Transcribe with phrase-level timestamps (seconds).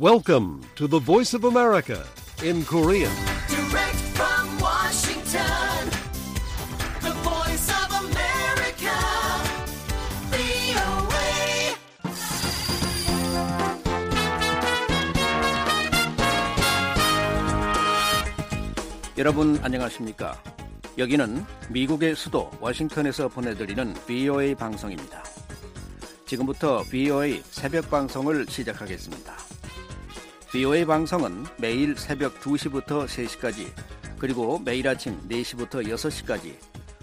[0.00, 2.06] Welcome to the Voice of America
[2.44, 3.10] in Korean.
[3.48, 5.90] Direct from Washington,
[7.02, 8.94] the voice of America,
[10.30, 11.74] VOA.
[19.18, 20.40] 여러분 안녕하십니까?
[20.96, 25.24] 여기는 미국의 수도 워싱턴에서 보내드리는 VOA 방송입니다.
[26.24, 29.37] 지금부터 VOA 새벽 방송을 시작하겠습니다.
[30.50, 33.70] VOA 방송은 매일 새벽 2시부터 3시까지
[34.18, 36.54] 그리고 매일 아침 4시부터 6시까지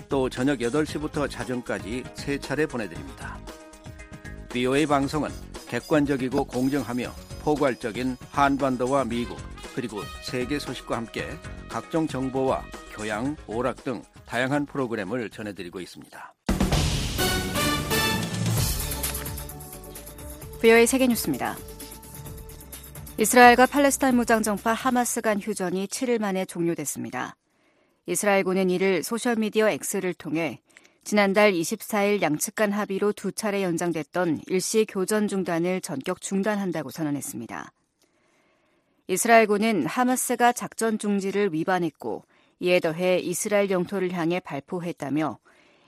[0.10, 3.38] 또 저녁 8시부터 자정까지 세 차례 보내드립니다.
[4.50, 5.30] VOA 방송은
[5.68, 7.14] 객관적이고 공정하며
[7.44, 9.38] 포괄적인 한반도와 미국
[9.76, 11.30] 그리고 세계 소식과 함께
[11.70, 12.64] 각종 정보와
[12.96, 16.34] 교양, 오락 등 다양한 프로그램을 전해드리고 있습니다.
[20.62, 21.56] VOA 세계뉴스입니다.
[23.18, 27.38] 이스라엘과 팔레스타인 무장정파 하마스 간 휴전이 7일 만에 종료됐습니다.
[28.08, 30.60] 이스라엘군은 이를 소셜미디어 X를 통해
[31.06, 37.72] 지난달 24일 양측 간 합의로 두 차례 연장됐던 일시 교전 중단을 전격 중단한다고 선언했습니다.
[39.08, 42.26] 이스라엘군은 하마스가 작전 중지를 위반했고
[42.60, 45.40] 이에 더해 이스라엘 영토를 향해 발포했다며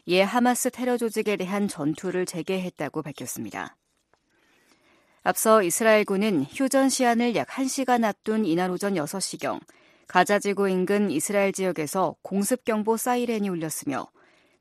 [0.06, 3.76] 이에 하마스 테러 조직에 대한 전투를 재개했다고 밝혔습니다.
[5.28, 9.60] 앞서 이스라엘군은 휴전 시한을 약 1시간 앞둔 이날 오전 6시경
[10.08, 14.08] 가자지구 인근 이스라엘 지역에서 공습경보 사이렌이 울렸으며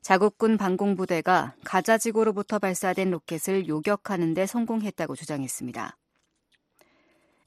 [0.03, 5.97] 자국군 방공부대가 가자지구로부터 발사된 로켓을 요격하는 데 성공했다고 주장했습니다.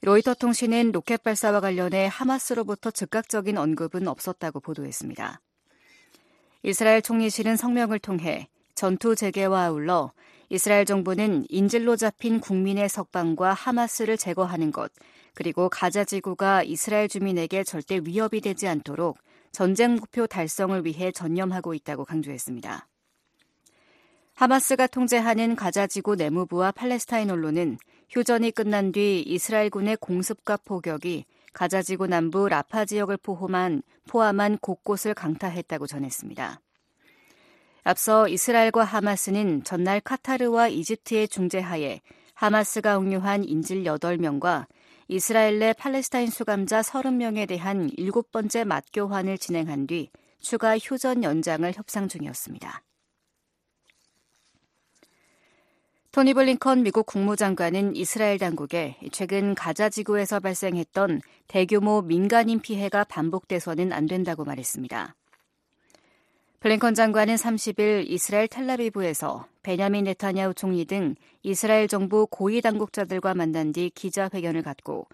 [0.00, 5.42] 로이터 통신은 로켓 발사와 관련해 하마스로부터 즉각적인 언급은 없었다고 보도했습니다.
[6.62, 10.12] 이스라엘 총리실은 성명을 통해 전투 재개와 아울러
[10.50, 14.90] 이스라엘 정부는 인질로 잡힌 국민의 석방과 하마스를 제거하는 것,
[15.34, 19.18] 그리고 가자 지구가 이스라엘 주민에게 절대 위협이 되지 않도록
[19.52, 22.88] 전쟁 목표 달성을 위해 전념하고 있다고 강조했습니다.
[24.34, 27.78] 하마스가 통제하는 가자 지구 내무부와 팔레스타인 언론은
[28.08, 35.86] 휴전이 끝난 뒤 이스라엘군의 공습과 포격이 가자 지구 남부 라파 지역을 포함한, 포함한 곳곳을 강타했다고
[35.86, 36.60] 전했습니다.
[37.82, 42.00] 앞서 이스라엘과 하마스는 전날 카타르와 이집트의 중재하에
[42.34, 44.66] 하마스가 옹류한 인질 8명과
[45.08, 50.10] 이스라엘 내 팔레스타인 수감자 30명에 대한 일곱 번째 맞교환을 진행한 뒤
[50.40, 52.82] 추가 휴전 연장을 협상 중이었습니다.
[56.12, 64.06] 토니 블링컨 미국 국무장관은 이스라엘 당국에 최근 가자 지구에서 발생했던 대규모 민간인 피해가 반복돼서는 안
[64.06, 65.14] 된다고 말했습니다.
[66.60, 73.88] 블링컨 장관은 30일 이스라엘 텔라비브에서 베냐민 네타냐후 총리 등 이스라엘 정부 고위 당국자들과 만난 뒤
[73.88, 75.08] 기자회견을 갖고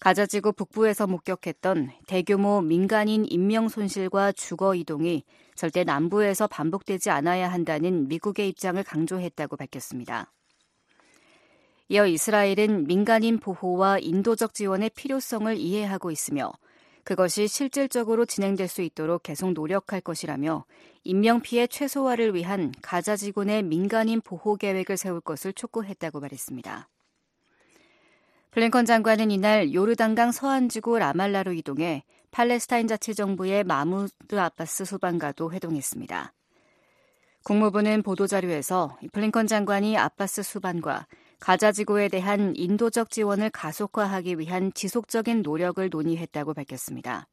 [0.00, 5.22] 가자지구 북부에서 목격했던 대규모 민간인 인명 손실과 주거 이동이
[5.54, 10.32] 절대 남부에서 반복되지 않아야 한다는 미국의 입장을 강조했다고 밝혔습니다.
[11.90, 16.50] 이어 이스라엘은 민간인 보호와 인도적 지원의 필요성을 이해하고 있으며
[17.08, 20.66] 그것이 실질적으로 진행될 수 있도록 계속 노력할 것이라며
[21.04, 26.86] 인명 피해 최소화를 위한 가자 지군의 민간인 보호 계획을 세울 것을 촉구했다고 말했습니다.
[28.50, 36.34] 블링컨 장관은 이날 요르단강 서안지구 라말라로 이동해 팔레스타인 자치정부의 마무드 아바스 수반과도 회동했습니다.
[37.42, 41.06] 국무부는 보도자료에서 블링컨 장관이 아바스 수반과
[41.40, 47.28] 가자 지구에 대한 인도적 지원을 가속화하기 위한 지속적인 노력을 논의했다고 밝혔습니다.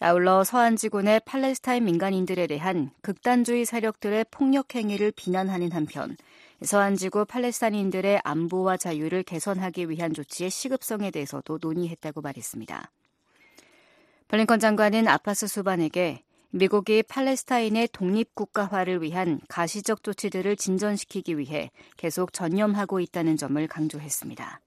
[0.00, 6.16] 아울러 서한지군의 팔레스타인 민간인들에 대한 극단주의 세력들의 폭력 행위를 비난하는 한편
[6.62, 12.90] 서한 지구 팔레스타인들의 안보와 자유를 개선하기 위한 조치의 시급성에 대해서도 논의했다고 말했습니다.
[14.28, 16.22] 블링컨 장관은 아파스 수반에게
[16.56, 24.60] 미국이 팔레스타인의 독립국가화를 위한 가시적 조치들을 진전시키기 위해 계속 전념하고 있다는 점을 강조했습니다.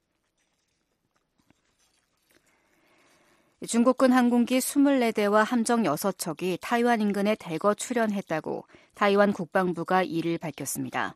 [3.66, 11.16] 중국군 항공기 24대와 함정 6척이 타이완 인근에 대거 출현했다고 타이완 국방부가 이를 밝혔습니다.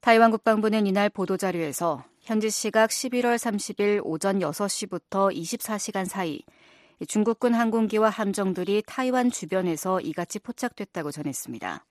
[0.00, 6.42] 타이완 국방부는 이날 보도자료에서 현지 시각 11월 30일 오전 6시부터 24시간 사이
[7.06, 11.84] 중국군 항공기와 함정들이 타이완 주변에서 이같이 포착됐다고 전했습니다.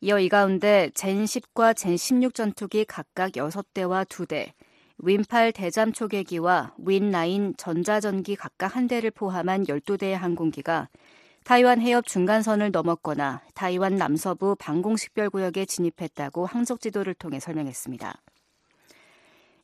[0.00, 4.52] 이어 이 가운데 젠10과 젠16 전투기 각각 6대와 2대,
[5.02, 10.88] 윈8 대잠 초계기와 윈9 전자전기 각각 한 대를 포함한 12대의 항공기가
[11.44, 18.20] 타이완 해협 중간선을 넘었거나 타이완 남서부 방공식별구역에 진입했다고 항적 지도를 통해 설명했습니다.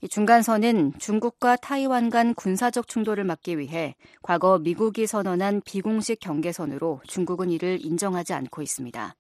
[0.09, 7.79] 중간선은 중국과 타이완 간 군사적 충돌을 막기 위해 과거 미국이 선언한 비공식 경계선으로 중국은 이를
[7.81, 9.15] 인정하지 않고 있습니다.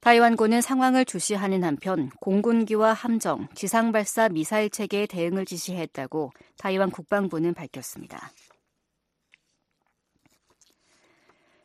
[0.00, 8.30] 타이완군은 상황을 주시하는 한편 공군기와 함정, 지상발사 미사일 체계에 대응을 지시했다고 타이완 국방부는 밝혔습니다.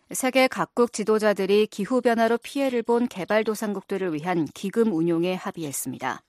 [0.09, 6.21] 세계 각국 지도자들이 기후변화로 피해를 본 개발도상국들을 위한 기금 운용에 합의했습니다.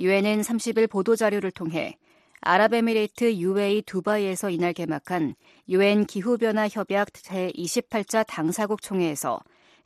[0.00, 1.98] 유엔은 30일 보도자료를 통해
[2.40, 5.34] 아랍에미레이트 UAE 두바이에서 이날 개막한
[5.68, 9.40] 유엔 기후변화 협약 제28자 당사국 총회에서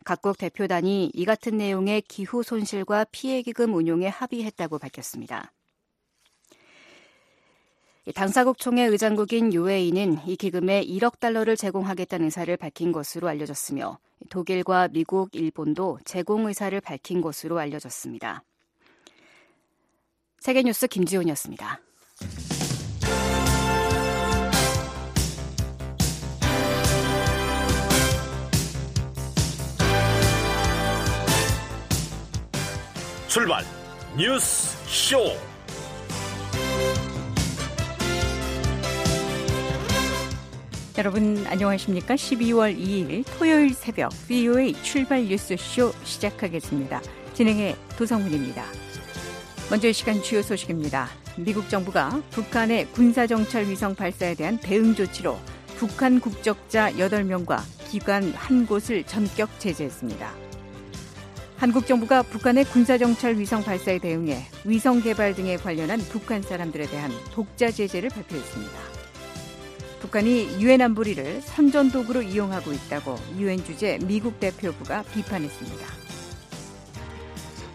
[0.04, 5.52] 각국 대표단이 이 같은 내용의 기후 손실과 피해 기금 운용에 합의했다고 밝혔습니다.
[8.14, 15.34] 당사국 총회 의장국인 UAE는 이 기금에 1억 달러를 제공하겠다는 의사를 밝힌 것으로 알려졌으며 독일과 미국,
[15.34, 18.44] 일본도 제공 의사를 밝힌 것으로 알려졌습니다.
[20.44, 21.80] 세계뉴스 김지훈이었습니다.
[33.26, 33.64] 출발
[34.18, 35.16] 뉴스 쇼
[40.98, 42.16] 여러분 안녕하십니까?
[42.16, 47.00] 12월 2일 토요일 새벽 VOA 출발 뉴스 쇼 시작하겠습니다.
[47.32, 48.83] 진행의 도성문입니다.
[49.70, 51.08] 먼저 이 시간 주요 소식입니다.
[51.36, 55.38] 미국 정부가 북한의 군사정찰 위성 발사에 대한 대응 조치로
[55.76, 60.32] 북한 국적자 8명과 기관 한 곳을 전격 제재했습니다.
[61.56, 67.70] 한국 정부가 북한의 군사정찰 위성 발사에 대응해 위성 개발 등에 관련한 북한 사람들에 대한 독자
[67.70, 68.72] 제재를 발표했습니다.
[70.00, 76.03] 북한이 유엔 안보리를 선전도구로 이용하고 있다고 유엔 주재 미국 대표부가 비판했습니다.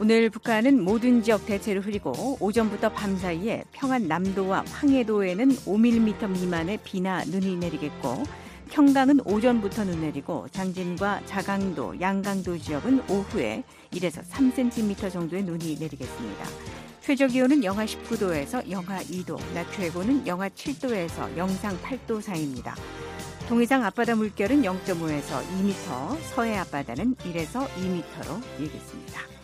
[0.01, 7.25] 오늘 북한은 모든 지역 대체로 흐리고 오전부터 밤 사이에 평안 남도와 황해도에는 5mm 미만의 비나
[7.25, 8.23] 눈이 내리겠고
[8.71, 16.45] 평강은 오전부터 눈 내리고 장진과 자강도, 양강도 지역은 오후에 1에서 3cm 정도의 눈이 내리겠습니다.
[17.01, 22.73] 최저 기온은 영하 19도에서 영하 2도, 낮 최고는 영하 7도에서 영상 8도 사이입니다.
[23.49, 29.39] 동해상 앞바다 물결은 0.5에서 2m, 서해 앞바다는 1에서 2m로 일겠습니다.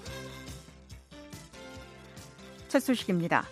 [2.76, 3.46] 첫 소식입니다.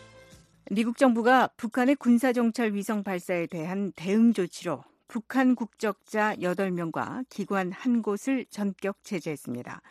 [0.70, 8.46] 미국 정부가 북한의 군사정찰 위성 발사에 대한 대응 조치로 북한 국적자 8명과 기관 한 곳을
[8.50, 9.82] 전격 제재했습니다.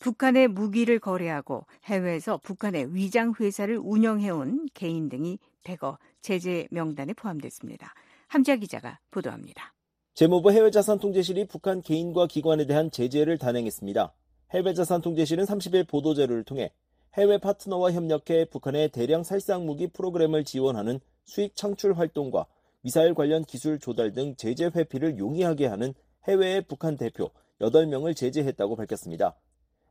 [0.00, 7.94] 북한의 무기를 거래하고 해외에서 북한의 위장 회사를 운영해온 개인 등이 대거 제재 명단에 포함됐습니다.
[8.26, 9.74] 함자 기자가 보도합니다.
[10.14, 14.12] 재무부 해외자산통제실이 북한 개인과 기관에 대한 제재를 단행했습니다.
[14.52, 16.72] 해외자산통제실은 30일 보도자료를 통해
[17.14, 22.46] 해외 파트너와 협력해 북한의 대량 살상 무기 프로그램을 지원하는 수익 창출 활동과
[22.80, 25.92] 미사일 관련 기술 조달 등 제재 회피를 용이하게 하는
[26.26, 27.30] 해외의 북한 대표
[27.60, 29.36] 8명을 제재했다고 밝혔습니다.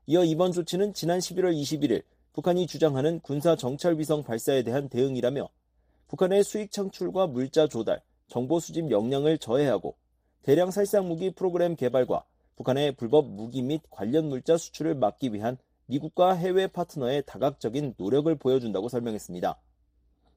[0.08, 2.02] 이어 이번 조치는 지난 11월 21일
[2.34, 5.48] 북한이 주장하는 군사 정찰 위성 발사에 대한 대응이라며
[6.08, 9.96] 북한의 수익 창출과 물자 조달, 정보 수집 역량을 저해하고
[10.42, 12.24] 대량 살상 무기 프로그램 개발과
[12.56, 15.58] 북한의 불법 무기 및 관련 물자 수출을 막기 위한
[15.92, 19.60] 미국과 해외 파트너의 다각적인 노력을 보여준다고 설명했습니다.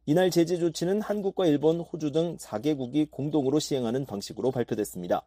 [0.07, 5.25] 이날 제재 조치는 한국과 일본, 호주 등 4개국이 공동으로 시행하는 방식으로 발표됐습니다.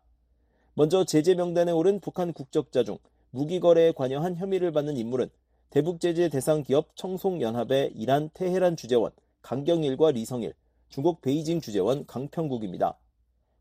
[0.73, 2.97] 먼저 제재 명단에 오른 북한 국적자 중
[3.31, 5.29] 무기 거래에 관여한 혐의를 받는 인물은
[5.69, 10.53] 대북 제재 대상 기업 청송연합의 이란 테헤란 주재원 강경일과 리성일,
[10.89, 12.97] 중국 베이징 주재원 강평국입니다.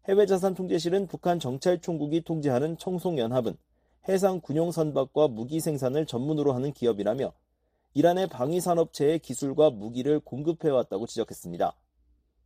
[0.09, 3.57] 해외자산통제실은 북한 정찰총국이 통제하는 청송연합은
[4.09, 7.33] 해상 군용 선박과 무기 생산을 전문으로 하는 기업이라며
[7.95, 11.77] 이란의 방위 산업체의 기술과 무기를 공급해왔다고 지적했습니다.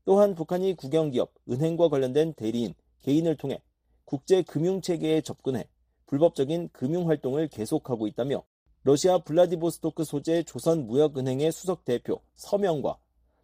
[0.04, 3.60] 또한 북한이 국영기업, 은행과 관련된 대리인, 개인을 통해
[4.04, 5.68] 국제 금융체계에 접근해
[6.06, 8.42] 불법적인 금융활동을 계속하고 있다며
[8.82, 12.96] 러시아 블라디보스토크 소재 조선무역은행의 수석 대표 서명과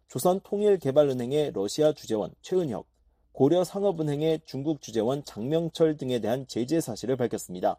[0.07, 2.87] 조선통일개발은행의 러시아 주재원 최은혁,
[3.33, 7.77] 고려상업은행의 중국 주재원 장명철 등에 대한 제재 사실을 밝혔습니다.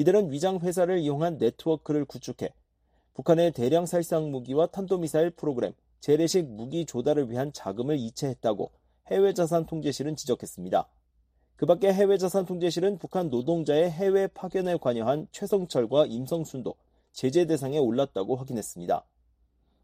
[0.00, 2.54] 이들은 위장 회사를 이용한 네트워크를 구축해
[3.12, 8.70] 북한의 대량 살상 무기와 탄도미사일 프로그램, 재래식 무기 조달을 위한 자금을 이체했다고
[9.08, 10.88] 해외 자산 통제실은 지적했습니다.
[11.56, 16.74] 그 밖에 해외 자산 통제실은 북한 노동자의 해외 파견에 관여한 최성철과 임성순도
[17.12, 19.04] 제재 대상에 올랐다고 확인했습니다.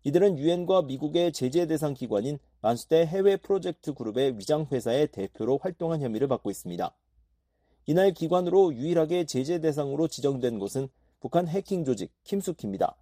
[0.04, 6.26] 이들은 유엔과 미국의 제재 대상 기관인 만수대 해외 프로젝트 그룹의 위장 회사의 대표로 활동한 혐의를
[6.26, 6.90] 받고 있습니다.
[7.88, 10.88] 이날 기관으로 유일하게 제재 대상으로 지정된 곳은
[11.20, 12.96] 북한 해킹 조직 킴수키입니다.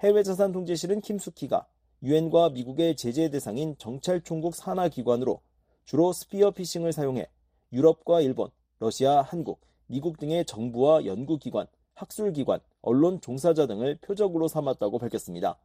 [0.00, 1.68] 해외 자산 통제실은 킴수키가
[2.02, 5.42] 유엔과 미국의 제재 대상인 정찰총국 산하 기관으로
[5.84, 7.28] 주로 spear phishing을 사용해
[7.72, 8.50] 유럽과 일본,
[8.80, 15.56] 러시아, 한국, 미국 등의 정부와 연구기관, 학술기관, 언론 종사자 등을 표적으로 삼았다고 밝혔습니다.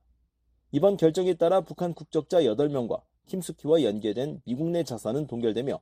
[0.71, 5.81] 이번 결정에 따라 북한 국적자 8명과 김숙희와 연계된 미국 내 자산은 동결되며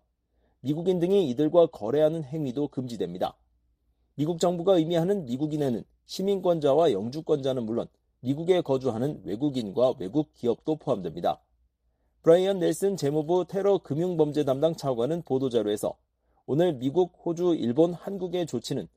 [0.66, 3.36] 미국인 등이 이들과 거래하는 행위도 금지됩니다.
[4.16, 7.88] 미국 정부가 의미하는 미국인에는 시민권자와 영주권자는 물론
[8.22, 11.42] 미국에 거주하는 외국인과 외국 기업도 포함됩니다.
[12.22, 15.98] 브라이언 넬슨 재무부 테러 금융범죄 담당 차관은 보도자료에서
[16.46, 18.88] 오늘 미국, 호주, 일본, 한국의 조치는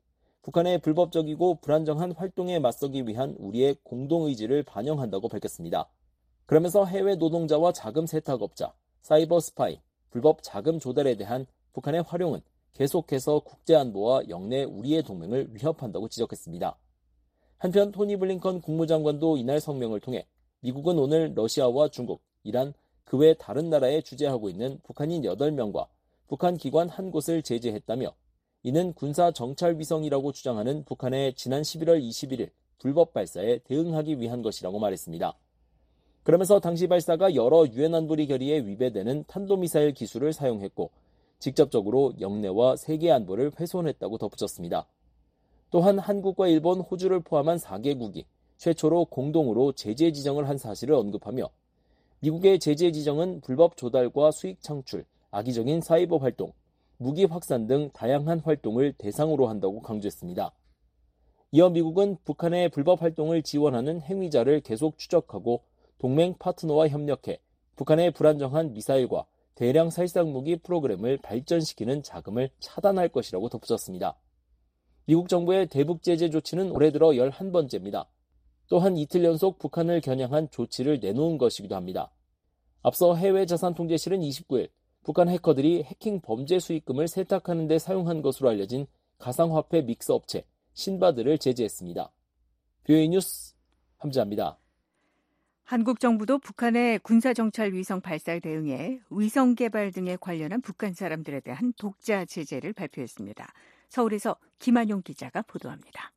[0.43, 5.89] 북한의 불법적이고 불안정한 활동에 맞서기 위한 우리의 공동 의지를 반영한다고 밝혔습니다.
[6.45, 11.45] 그러면서 해외 노동자와 자금 세탁업자, 사이버 스파이, 불법 자금 조달에 대한
[11.77, 12.41] 북한의 활용은
[12.73, 16.75] 계속해서 국제안보와 영내 우리의 동맹을 위협한다고 지적했습니다.
[17.59, 20.25] 한편 토니 블링컨 국무장관도 이날 성명을 통해
[20.61, 25.87] 미국은 오늘 러시아와 중국, 이란, 그 외 다른 나라에 주재하고 있는 북한인 8명과
[26.27, 28.11] 북한 기관 한 곳을 제재했다며
[28.63, 35.37] 이는 군사 정찰 위성이라고 주장하는 북한의 지난 11월 21일 불법 발사에 대응하기 위한 것이라고 말했습니다.
[36.23, 40.89] 그러면서 당시 발사가 여러 유엔 안보리 결의에 위배되는 탄도미사일 기술을 사용했고
[41.39, 44.87] 직접적으로 영내와 세계 안보를 훼손했다고 덧붙였습니다.
[45.69, 48.25] 또한 한국과 일본, 호주를 포함한 4개국이
[48.57, 51.49] 최초로 공동으로 제재 지정을 한 사실을 언급하며
[52.19, 56.51] 미국의 제재 지정은 불법 조달과 수익 창출, 악의적인 사이버 활동,
[56.97, 60.51] 무기 확산 등 다양한 활동을 대상으로 한다고 강조했습니다.
[61.51, 65.61] 이어 미국은 북한의 불법 활동을 지원하는 행위자를 계속 추적하고
[65.99, 67.39] 동맹 파트너와 협력해
[67.75, 69.25] 북한의 불안정한 미사일과
[69.57, 74.15] 대량 살상 무기 프로그램을 발전시키는 자금을 차단할 것이라고 덧붙였습니다.
[75.05, 78.05] 미국 정부의 대북 제재 조치는 올해 들어 11번째입니다.
[78.69, 82.11] 또한 이틀 연속 북한을 겨냥한 조치를 내놓은 것이기도 합니다.
[82.83, 84.69] 앞서 해외 자산 통제실은 29일
[85.03, 88.85] 북한 해커들이 해킹 범죄 수익금을 세탁하는 데 사용한 것으로 알려진
[89.17, 92.11] 가상화폐 믹스 업체 신바드를 제재했습니다.
[92.83, 93.55] 뷰이 뉴스
[93.97, 94.59] 함지합니다.
[95.67, 102.23] 한국 정부도 북한의 군사정찰 위성 발사에 대응해 위성 개발 등에 관련한 북한 사람들에 대한 독자
[102.23, 103.53] 제재를 발표했습니다.
[103.89, 106.13] 서울에서 김한용 기자가 보도합니다.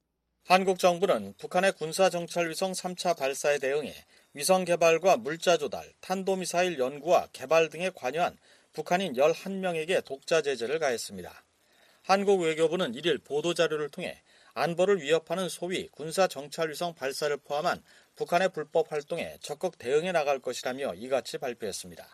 [0.46, 3.92] 한국 정부는 북한의 군사정찰 위성 3차 발사에 대응해
[4.34, 8.38] 위성 개발과 물자 조달, 탄도미사일 연구와 개발 등에 관여한
[8.72, 11.42] 북한인 11명에게 독자 제재를 가했습니다.
[12.02, 14.22] 한국 외교부는 1일 보도자료를 통해
[14.54, 17.82] 안보를 위협하는 소위 군사정찰위성 발사를 포함한
[18.20, 22.06] 북한의 불법 활동에 적극 대응해 나갈 것이라며 이같이 발표했습니다.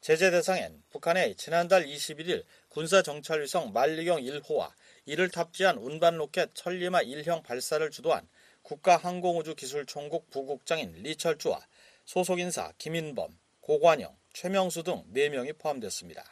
[0.00, 4.72] 제재 대상엔 북한의 지난달 21일 군사정찰위성 만리경 1호와
[5.04, 8.26] 이를 탑재한 운반 로켓 천리마 1형 발사를 주도한
[8.62, 11.64] 국가항공우주기술총국 부국장인 리철주와
[12.06, 16.24] 소속 인사 김인범, 고관영, 최명수 등 4명이 포함됐습니다.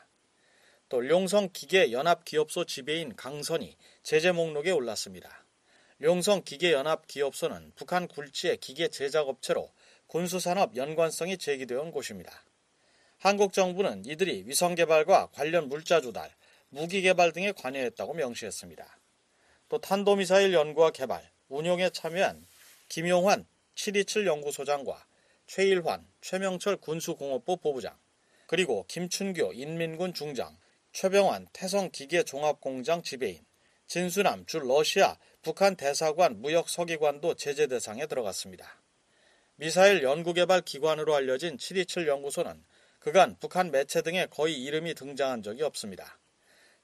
[0.88, 5.37] 또 룡성 기계연합기업소 지배인 강선이 제재 목록에 올랐습니다.
[6.00, 9.72] 용성 기계연합기업소는 북한 굴지의 기계 제작업체로
[10.06, 12.44] 군수산업 연관성이 제기되어 온 곳입니다.
[13.18, 16.32] 한국 정부는 이들이 위성 개발과 관련 물자 조달,
[16.68, 18.98] 무기 개발 등에 관여했다고 명시했습니다.
[19.68, 22.46] 또 탄도미사일 연구와 개발, 운용에 참여한
[22.88, 25.04] 김용환 727 연구소장과
[25.48, 27.98] 최일환, 최명철 군수공업부 보부장,
[28.46, 30.56] 그리고 김춘교 인민군 중장,
[30.92, 33.47] 최병환 태성기계종합공장 지배인,
[33.88, 38.82] 진수남 주 러시아 북한 대사관 무역 서기관도 제재 대상에 들어갔습니다.
[39.56, 42.62] 미사일 연구개발 기관으로 알려진 727 연구소는
[42.98, 46.18] 그간 북한 매체 등에 거의 이름이 등장한 적이 없습니다.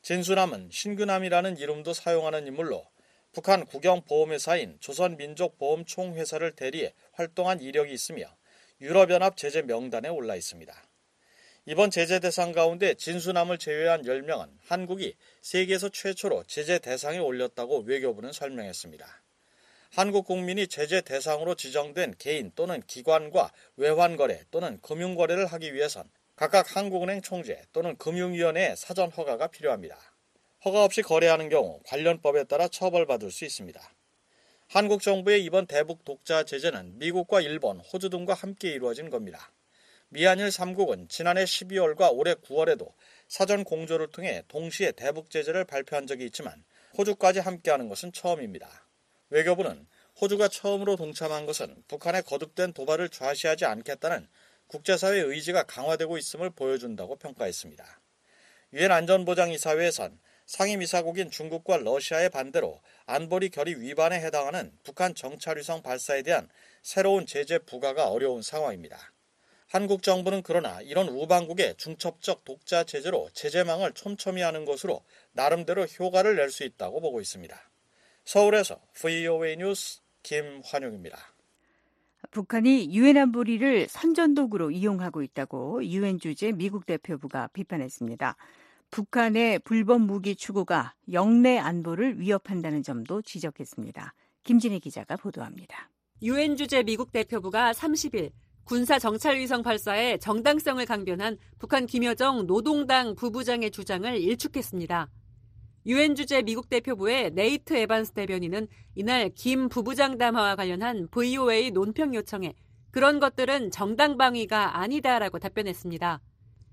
[0.00, 2.86] 진수남은 신규남이라는 이름도 사용하는 인물로
[3.32, 8.34] 북한 국영보험회사인 조선민족보험총회사를 대리해 활동한 이력이 있으며
[8.80, 10.74] 유럽연합 제재 명단에 올라 있습니다.
[11.66, 19.22] 이번 제재 대상 가운데 진수남을 제외한 10명은 한국이 세계에서 최초로 제재 대상에 올렸다고 외교부는 설명했습니다.
[19.90, 27.22] 한국 국민이 제재 대상으로 지정된 개인 또는 기관과 외환거래 또는 금융거래를 하기 위해선 각각 한국은행
[27.22, 29.96] 총재 또는 금융위원회의 사전 허가가 필요합니다.
[30.66, 33.80] 허가 없이 거래하는 경우 관련법에 따라 처벌받을 수 있습니다.
[34.68, 39.50] 한국 정부의 이번 대북 독자 제재는 미국과 일본, 호주 등과 함께 이루어진 겁니다.
[40.14, 42.92] 미한일 3국은 지난해 12월과 올해 9월에도
[43.26, 46.62] 사전 공조를 통해 동시에 대북 제재를 발표한 적이 있지만
[46.96, 48.86] 호주까지 함께하는 것은 처음입니다.
[49.30, 49.88] 외교부는
[50.20, 54.28] 호주가 처음으로 동참한 것은 북한의 거듭된 도발을 좌시하지 않겠다는
[54.68, 57.84] 국제사회의 의지가 강화되고 있음을 보여준다고 평가했습니다.
[58.74, 66.48] 유엔 안전보장이사회에선 상임이사국인 중국과 러시아의 반대로 안보리 결의 위반에 해당하는 북한 정찰위성 발사에 대한
[66.82, 69.13] 새로운 제재 부과가 어려운 상황입니다.
[69.74, 75.00] 한국 정부는 그러나 이런 우방국의 중첩적 독자 체제로 제재망을 촘촘히 하는 것으로
[75.32, 77.56] 나름대로 효과를 낼 수 있다고 보고 있습니다.
[78.24, 81.18] 서울에서 VOA 뉴스 김환용입니다.
[82.30, 88.36] 북한이 유엔 안보리를 선전도구로 이용하고 있다고 유엔 주재 미국 대표부가 비판했습니다.
[88.92, 94.14] 북한의 불법 무기 추구가 영내 안보를 위협한다는 점도 지적했습니다.
[94.44, 95.90] 김진혜 기자가 보도합니다.
[96.22, 98.30] 유엔 주재 미국 대표부가 30일
[98.64, 105.10] 군사 정찰 위성 발사의 정당성을 강변한 북한 김여정 노동당 부부장의 주장을 일축했습니다.
[105.84, 112.54] 유엔 주재 미국 대표부의 네이트 에반스 대변인은 이날 김 부부장 담화와 관련한 VOA 논평 요청에
[112.90, 116.22] 그런 것들은 정당 방위가 아니다라고 답변했습니다.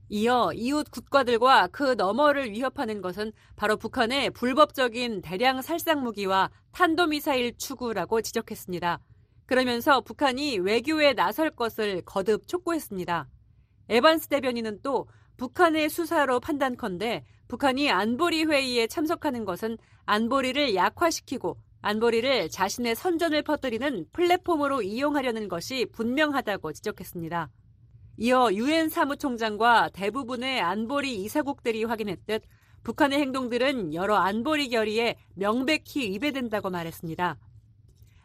[0.08, 8.22] 이어 이웃 국가들과 그 너머를 위협하는 것은 바로 북한의 불법적인 대량 살상 무기와 탄도미사일 추구라고
[8.22, 9.00] 지적했습니다.
[9.52, 13.28] 그러면서 북한이 외교에 나설 것을 거듭 촉구했습니다.
[13.90, 22.96] 에반스 대변인은 또 북한의 수사로 판단컨대 북한이 안보리 회의에 참석하는 것은 안보리를 약화시키고 안보리를 자신의
[22.96, 27.50] 선전을 퍼뜨리는 플랫폼으로 이용하려는 것이 분명하다고 지적했습니다.
[28.20, 32.42] 이어 유엔 사무총장과 대부분의 안보리 이사국들이 확인했듯
[32.84, 37.38] 북한의 행동들은 여러 안보리 결의에 명백히 위배된다고 말했습니다.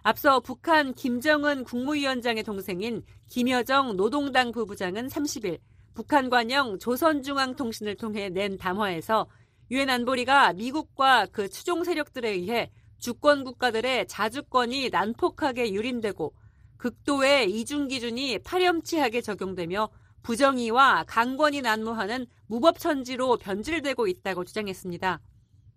[0.08, 5.58] 앞서 북한 김정은 국무위원장의 동생인 김여정 노동당 부부장은 30일
[5.94, 9.26] 북한 관영 조선중앙통신을 통해 낸 담화에서
[9.72, 16.32] 유엔 안보리가 미국과 그 추종 세력들에 의해 주권 국가들의 자주권이 난폭하게 유린되고
[16.76, 19.88] 극도의 이중 기준이 파렴치하게 적용되며
[20.22, 25.20] 부정의와 강권이 난무하는 무법천지로 변질되고 있다고 주장했습니다.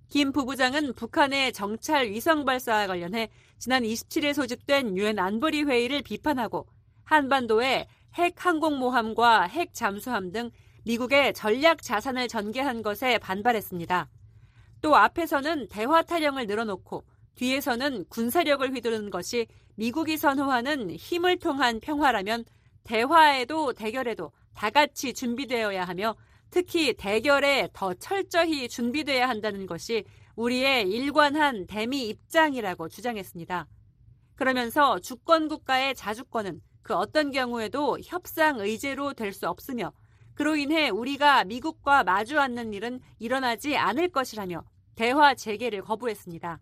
[0.09, 6.67] 김 부부장은 북한의 정찰 위성 발사와 관련해 지난 27일 소집된 유엔 안보리 회의를 비판하고
[7.03, 10.49] 한반도에 핵 항공모함과 핵 잠수함 등
[10.85, 14.09] 미국의 전략 자산을 전개한 것에 반발했습니다.
[14.81, 17.03] 또 앞에서는 대화 타령을 늘어놓고
[17.35, 22.45] 뒤에서는 군사력을 휘두르는 것이 미국이 선호하는 힘을 통한 평화라면
[22.83, 26.15] 대화에도 대결에도 다 같이 준비되어야 하며
[26.49, 30.03] 특히 대결에 더 철저히 준비돼야 한다는 것이
[30.35, 33.67] 우리의 일관한 대미 입장이라고 주장했습니다.
[34.35, 39.91] 그러면서 주권 국가의 자주권은 그 어떤 경우에도 협상 의제로 될 수 없으며
[40.33, 44.63] 그로 인해 우리가 미국과 마주 앉는 일은 일어나지 않을 것이라며
[44.95, 46.59] 대화 재개를 거부했습니다.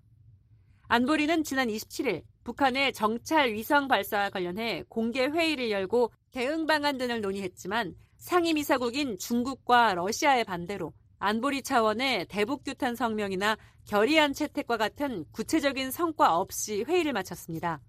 [0.88, 7.94] 안보리는 지난 27일 북한의 정찰 위성 발사와 관련해 공개 회의를 열고 대응 방안 등을 논의했지만
[8.18, 17.14] 상임이사국인 중국과 러시아의 반대로 안보리 차원의 대북규탄 성명이나 결의안 채택과 같은 구체적인 성과 없이 회의를
[17.14, 17.82] 마쳤습니다.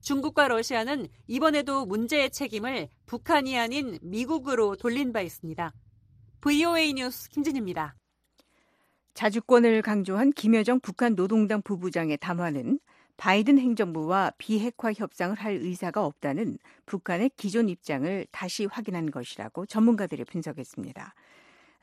[0.00, 5.72] 중국과 러시아는 이번에도 문제의 책임을 북한이 아닌 미국으로 돌린 바 있습니다.
[6.40, 7.96] VOA 뉴스 김진입니다.
[9.14, 12.78] 자주권을 강조한 김여정 북한 노동당 부부장의 담화는
[13.16, 21.14] 바이든 행정부와 비핵화 협상을 할 의사가 없다는 북한의 기존 입장을 다시 확인한 것이라고 전문가들이 분석했습니다.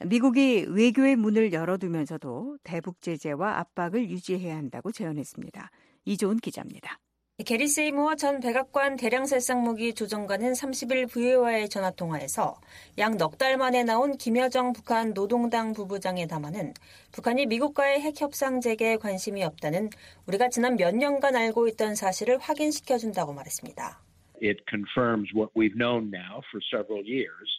[0.06, 5.72] 미국이 외교의 문을 열어두면서도 대북 제재와 압박을 유지해야 한다고 제언했습니다.
[6.06, 7.00] 이조은 기자입니다.
[7.42, 12.62] 게리 세이모어 전 백악관 대량살상무기 조정관은 30일 VOA의 전화통화에서
[13.00, 16.76] 약 넉 달 만에 나온 김여정 북한 노동당 부부장의 담화는
[17.12, 19.90] 북한이 미국과의 핵 협상 재개에 관심이 없다는
[20.28, 24.00] 우리가 지난 몇 년간 알고 있던 사실을 확인시켜준다고 말했습니다.
[24.44, 27.50] It confirms what we've known now for several years.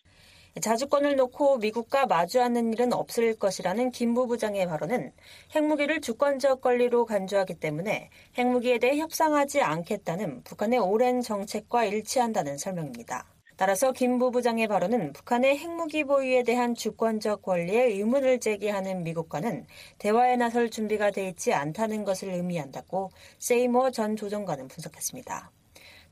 [0.60, 5.12] 자주권을 놓고 미국과 마주 앉는 일은 없을 것이라는 김 부부장의 발언은
[5.52, 13.26] 핵무기를 주권적 권리로 간주하기 때문에 핵무기에 대해 협상하지 않겠다는 북한의 오랜 정책과 일치한다는 설명입니다.
[13.56, 19.66] 따라서 김 부부장의 발언은 북한의 핵무기 보유에 대한 주권적 권리에 의문을 제기하는 미국과는
[19.98, 25.50] 대화에 나설 준비가 돼 있지 않다는 것을 의미한다고 세이모 전 조정관은 분석했습니다.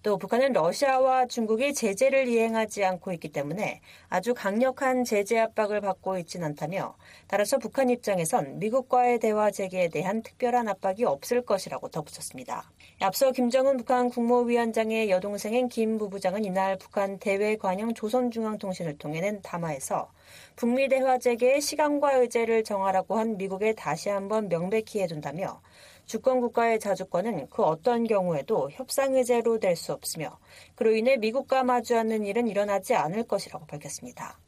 [0.02, 6.42] 또 북한은 러시아와 중국이 제재를 이행하지 않고 있기 때문에 아주 강력한 제재 압박을 받고 있진
[6.42, 6.96] 않다며
[7.28, 12.68] 따라서 북한 입장에선 미국과의 대화 재개에 대한 특별한 압박이 없을 것이라고 덧붙였습니다.
[13.00, 20.10] 앞서 김정은 북한 국무위원장의 여동생인 김 부부장은 이날 북한 대외 관영 조선중앙통신을 통해 낸 담화에서
[20.56, 25.60] 북미 대화 재개의 시간과 의제를 정하라고 한 미국에 다시 한번 명백히 해둔다며
[26.06, 30.38] 주권 국가의 자주권은 그 어떤 경우에도 협상 의제로 될 수 없으며
[30.74, 34.38] 그로 인해 미국과 마주하는 일은 일어나지 않을 것이라고 밝혔습니다.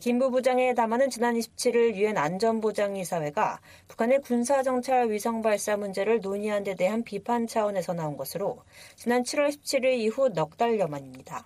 [0.00, 6.74] 김 부 부장의 담화는 지난 27일 유엔 안전보장이사회가 북한의 군사정찰 위성 발사 문제를 논의한 데
[6.74, 8.62] 대한 비판 차원에서 나온 것으로
[8.96, 11.44] 지난 7월 17일 이후 넉 달여 만입니다.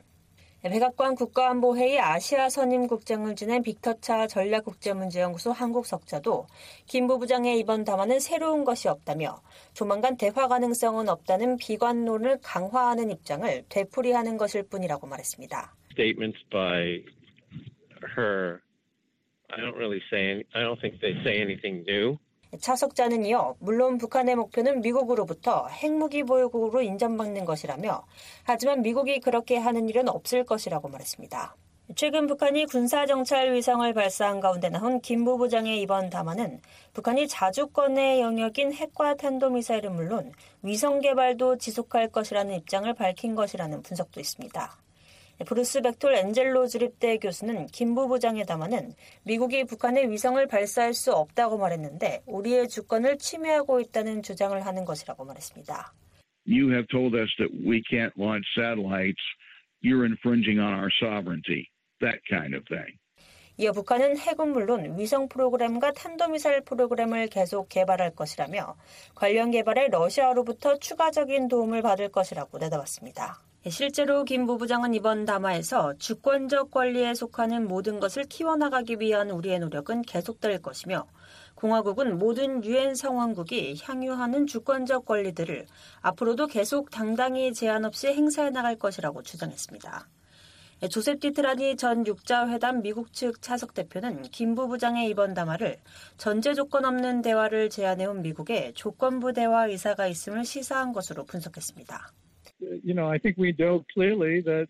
[0.68, 6.46] 백악관 국가안보회의 아시아 선임국장을 지낸 빅터차 전략국제문제연구소 한국석자도
[6.86, 9.40] 김 부부장의 이번 담화는 새로운 것이 없다며
[9.74, 15.74] 조만간 대화 가능성은 없다는 비관론을 강화하는 입장을 되풀이하는 것일 뿐이라고 말했습니다.
[19.48, 22.18] I don't really say, I don't think they say anything new.
[22.60, 28.04] 차석자는 이어 물론 북한의 목표는 미국으로부터 핵무기 보유국으로 인정받는 것이라며
[28.44, 31.56] 하지만 미국이 그렇게 하는 일은 없을 것이라고 말했습니다.
[31.94, 36.60] 최근 북한이 군사정찰 위성을 발사한 가운데 나온 김 부부장의 이번 담화는
[36.94, 40.32] 북한이 자주권의 영역인 핵과 탄도미사일은 물론
[40.62, 44.85] 위성 개발도 지속할 것이라는 입장을 밝힌 것이라는 분석도 있습니다.
[45.44, 48.94] 브루스 벡톨 엔젤로 주립대 교수는 김 부부장의 담화는
[49.24, 55.92] 미국이 북한의 위성을 발사할 수 없다고 말했는데 우리의 주권을 침해하고 있다는 주장을 하는 것이라고 말했습니다.
[56.46, 59.20] You have told us that we can't launch satellites.
[59.82, 61.68] You're infringing on our sovereignty.
[62.00, 62.96] That kind of thing.
[63.58, 68.76] 이어 북한은 핵은 물론 위성 프로그램과 탄도미사일 프로그램을 계속 개발할 것이라며
[69.14, 73.45] 관련 개발에 러시아로부터 추가적인 도움을 받을 것이라고 내다봤습니다.
[73.68, 80.62] 실제로 김 부부장은 이번 담화에서 주권적 권리에 속하는 모든 것을 키워나가기 위한 우리의 노력은 계속될
[80.62, 81.04] 것이며
[81.56, 85.66] 공화국은 모든 유엔 성원국이 향유하는 주권적 권리들을
[86.00, 90.08] 앞으로도 계속 당당히 제한 없이 행사해 나갈 것이라고 주장했습니다.
[90.88, 95.78] 조셉 디트라니 전 육자회담 미국 측 차석 대표는 김 부부장의 이번 담화를
[96.18, 102.12] 전제 조건 없는 대화를 제안해온 미국의 조건부 대화 의사가 있음을 시사한 것으로 분석했습니다.
[102.60, 104.68] You know, I think we know clearly that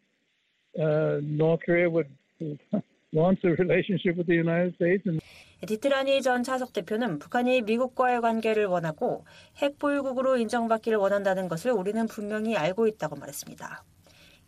[0.79, 2.09] uh, North Korea would
[3.13, 5.07] want a relationship with the United States.
[5.07, 5.21] And
[5.67, 9.25] 디트라니 전 차석 대표는 북한이 미국과의 관계를 원하고
[9.57, 13.83] 핵 보유국으로 인정받기를 원한다는 것을 우리는 분명히 알고 있다고 말했습니다.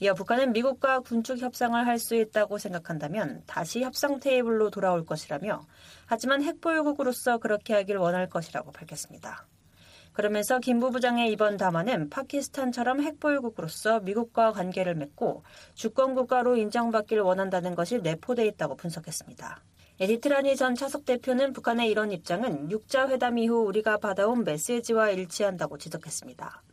[0.01, 5.62] 이어 북한은 미국과 군축 협상을 할 수 있다고 생각한다면 다시 협상 테이블로 돌아올 것이라며
[6.07, 9.46] 하지만 핵 보유국으로서 그렇게 하길 원할 것이라고 밝혔습니다.
[10.18, 17.98] 그러면서 김 부부장의 이번 담화는 파키스탄처럼 핵보유국으로서 미국과 관계를 맺고 주권 국가로 인정받기를 원한다는 것이
[17.98, 19.62] 내포돼 있다고 분석했습니다.
[20.00, 26.64] 에디트라니 전 차석 대표는 북한의 이런 입장은 육자 회담 이후 우리가 받아온 메시지와 일치한다고 지적했습니다.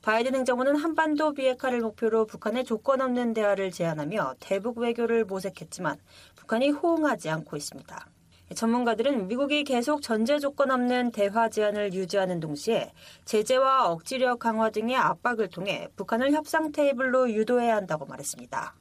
[0.00, 5.98] 바이든 행정부는 한반도 비핵화를 목표로 북한의 조건 없는 대화를 제안하며 대북 외교를 모색했지만
[6.36, 8.08] 북한이 호응하지 않고 있습니다.
[8.54, 12.90] 전문가들은 미국이 계속 전제 조건 없는 대화 제안을 유지하는 동시에
[13.24, 18.74] 제재와 억지력 강화 등의 압박을 통해 북한을 협상 테이블로 유도해야 한다고 말했습니다.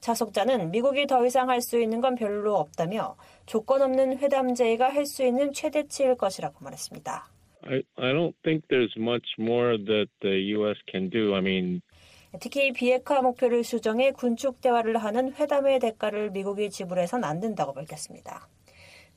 [0.00, 5.04] 차석자는 미국이 더 이상 할 수 있는 건 별로 없다며 조건 없는 회담 제의가 할
[5.04, 7.28] 수 있는 최대치일 것이라고 말했습니다.
[7.62, 10.78] I, I don't think there's much more that the U.S.
[10.90, 11.34] can do.
[11.34, 11.82] I mean,
[12.40, 18.48] 특히 비핵화 목표를 수정해 군축 대화를 하는 회담의 대가를 미국이 지불해선 안 된다고 밝혔습니다.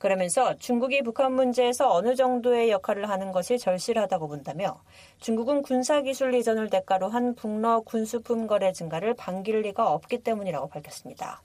[0.04, 4.82] 그러면서 중국이 북한 문제에서 어느 정도의 역할을 하는 것이 절실하다고 본다며
[5.18, 11.40] 중국은 군사기술 이전을 대가로 한 북러 군수품 거래 증가를 반길 리가 없기 때문이라고 밝혔습니다.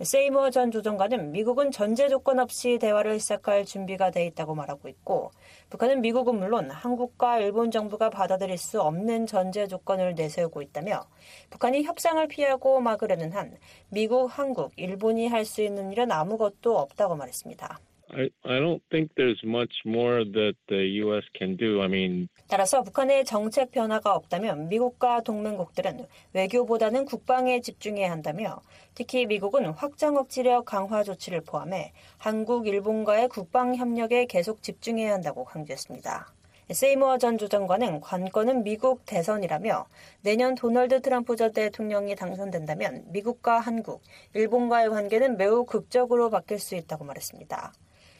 [0.00, 5.32] 세이머 전 조정관은 미국은 전제 조건 없이 대화를 시작할 준비가 돼 있다고 말하고 있고
[5.70, 11.04] 북한은 미국은 물론 한국과 일본 정부가 받아들일 수 없는 전제 조건을 내세우고 있다며
[11.50, 13.56] 북한이 협상을 피하고 막으려는 한
[13.88, 17.80] 미국, 한국, 일본이 할 수 있는 일은 아무것도 없다고 말했습니다.
[18.10, 21.24] I, I don't think there's much more that the U.S.
[21.38, 21.82] can do.
[21.82, 28.60] I mean, 따라서 북한의 정책 변화가 없다면 미국과 동맹국들은 외교보다는 국방에 집중해야 한다며
[28.94, 36.32] 특히 미국은 확장 억지력 강화 조치를 포함해 한국, 일본과의 국방 협력에 계속 집중해야 한다고 강조했습니다.
[36.70, 39.86] 세이머어 전 조정관은 관건은 미국 대선이라며
[40.22, 44.02] 내년 도널드 트럼프 전 대통령이 당선된다면 미국과 한국,
[44.34, 47.72] 일본과의 관계는 매우 극적으로 바뀔 수 있다고 말했습니다.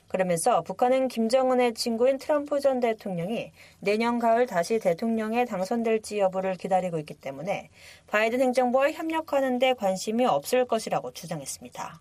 [0.09, 7.15] 그러면서 북한은 김정은의 친구인 트럼프 전 대통령이 내년 가을 다시 대통령에 당선될지 여부를 기다리고 있기
[7.15, 7.71] 때문에
[8.09, 12.01] 바이든 행정부와 협력하는 데 관심이 없을 것이라고 주장했습니다.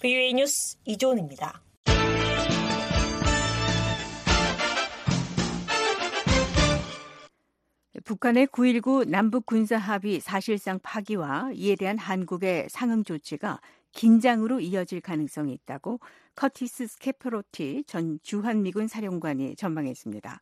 [0.00, 1.62] VOA 뉴스 이조은입니다.
[8.04, 13.60] 북한의 9.19 남북 군사 합의 사실상 파기와 이에 대한 한국의 상응 조치가
[13.96, 16.00] 긴장으로 이어질 가능성이 있다고
[16.36, 20.40] 커티스 스캐퍼로티 전 주한미군 사령관이 전망했습니다.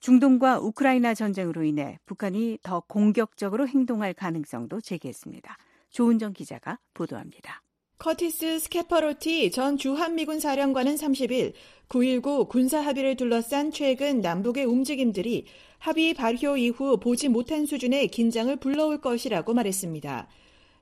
[0.00, 5.56] 중동과 우크라이나 전쟁으로 인해 북한이 더 공격적으로 행동할 가능성도 제기했습니다.
[5.90, 7.62] 조은정 기자가 보도합니다.
[7.98, 11.52] 커티스 스캐퍼로티 전 주한미군 사령관은 30일
[11.88, 15.46] 9.19 군사 합의를 둘러싼 최근 남북의 움직임들이
[15.78, 20.28] 합의 발효 이후 보지 못한 수준의 긴장을 불러올 것이라고 말했습니다.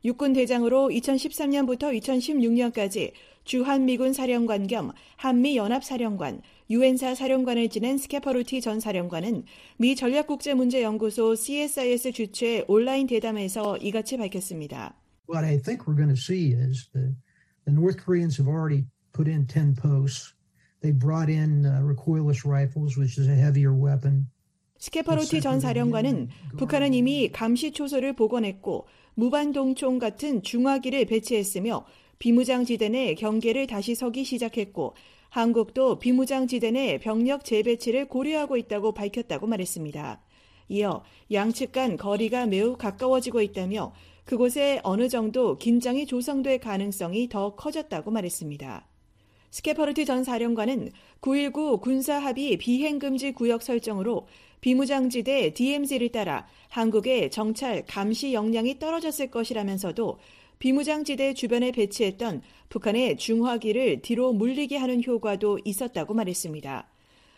[0.04, 3.12] 육군 대장으로 2013년부터 2016년까지
[3.44, 9.44] 주한미군 사령관 겸 한미연합사령관, 유엔사 사령관을 지낸 스케퍼루티 전 사령관은
[9.78, 14.94] 미 전략국제문제연구소 CSIS 주최 온라인 대담에서 이같이 밝혔습니다.
[15.26, 17.14] What I think we're going to see is the,
[17.64, 20.34] the North Koreans have already put in 10 posts.
[20.82, 24.26] They brought in uh, recoilless rifles, which is a heavier weapon.
[24.78, 31.84] 스케퍼로티 전 사령관은 북한은 이미 감시 초소를 복원했고 무반동총 같은 중화기를 배치했으며
[32.18, 34.94] 비무장지대 내 경계를 다시 서기 시작했고
[35.28, 40.20] 한국도 비무장지대 내 병력 재배치를 고려하고 있다고 밝혔다고 말했습니다.
[40.68, 43.92] 이어 양측 간 거리가 매우 가까워지고 있다며
[44.24, 48.88] 그곳에 어느 정도 긴장이 조성될 가능성이 더 커졌다고 말했습니다.
[49.50, 54.26] 스케퍼르티 전 사령관은 9.19 군사합의 비행금지 구역 설정으로
[54.64, 60.16] 비무장지대 DMZ를 따라 한국의 정찰 감시 역량이 떨어졌을 것이라면서도
[60.58, 66.88] 비무장지대 주변에 배치했던 북한의 중화기를 뒤로 물리게 하는 효과도 있었다고 말했습니다.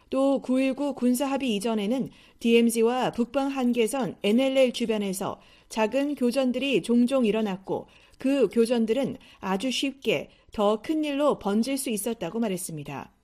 [0.09, 9.17] 또 9.19 군사합의 이전에는 DMZ와 북방 한계선 NLL 주변에서 작은 교전들이 종종 일어났고 그 교전들은
[9.41, 13.16] 아주 쉽게 더 큰 일로 번질 수 있었다고 말했습니다.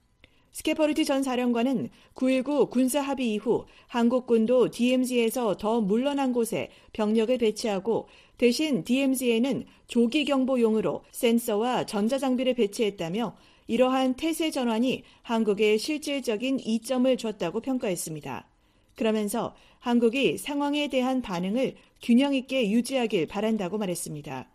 [0.52, 8.84] 스캐퍼로티 전 사령관은 9.19 군사 합의 이후 한국군도 DMZ에서 더 물러난 곳에 병력을 배치하고 대신
[8.84, 13.34] DMZ에는 조기 경보용으로 센서와 전자장비를 배치했다며
[13.66, 18.46] 이러한 태세 전환이 한국에 실질적인 이점을 줬다고 평가했습니다.
[18.94, 24.48] 그러면서 한국이 상황에 대한 반응을 균형 있게 유지하길 바란다고 말했습니다.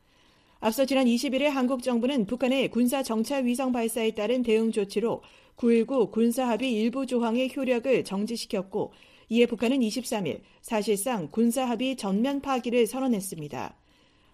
[0.59, 5.21] 앞서 지난 20일에 한국 정부는 북한의 군사 정찰 위성 발사에 따른 대응 조치로
[5.57, 8.93] 9.19 군사합의 일부 조항의 효력을 정지시켰고
[9.29, 13.75] 이에 북한은 23일 사실상 군사합의 전면 파기를 선언했습니다.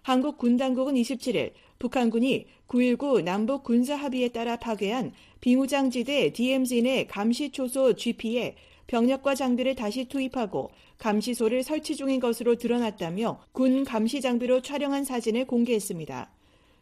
[0.02, 8.54] 한국 군 당국은 27일 북한군이 9.19 남북 군사합의에 따라 파괴한 비무장지대 DMZ 내 감시초소 GP에
[8.86, 16.30] 병력과 장비를 다시 투입하고 감시소를 설치 중인 것으로 드러났다며 군 감시 장비로 촬영한 사진을 공개했습니다.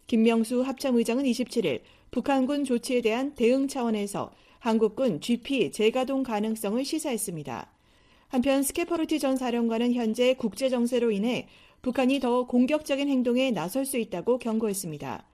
[0.07, 7.71] 김명수 합참의장은 27일 북한군 조치에 대한 대응 차원에서 한국군 GP 재가동 가능성을 시사했습니다.
[8.29, 11.49] 한편 스케퍼르티 전 사령관은 현재 국제 정세로 인해
[11.83, 15.27] 북한이 더 공격적인 행동에 나설 수 있다고 경고했습니다.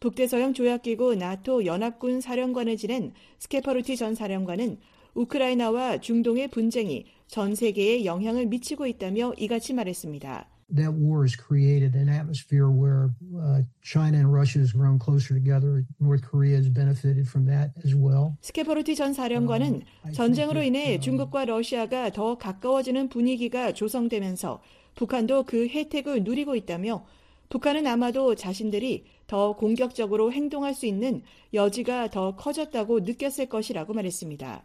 [0.00, 4.78] 북대서양 조약기구 나토 연합군 사령관을 지낸 스캐퍼로티 전 사령관은
[5.14, 10.57] 우크라이나와 중동의 분쟁이 전 세계에 영향을 미치고 있다며 이같이 말했습니다.
[10.70, 15.86] That war has created an atmosphere where uh, China and Russia has grown closer together.
[15.98, 18.36] North Korea has benefited from that as well.
[18.42, 24.60] 스캐퍼로티 전 사령관은 전쟁으로 인해 중국과 러시아가 더 가까워지는 분위기가 조성되면서
[24.94, 27.06] 북한도 그 혜택을 누리고 있다며
[27.48, 31.22] 북한은 아마도 자신들이 더 공격적으로 행동할 수 있는
[31.54, 34.64] 여지가 더 커졌다고 느꼈을 것이라고 말했습니다.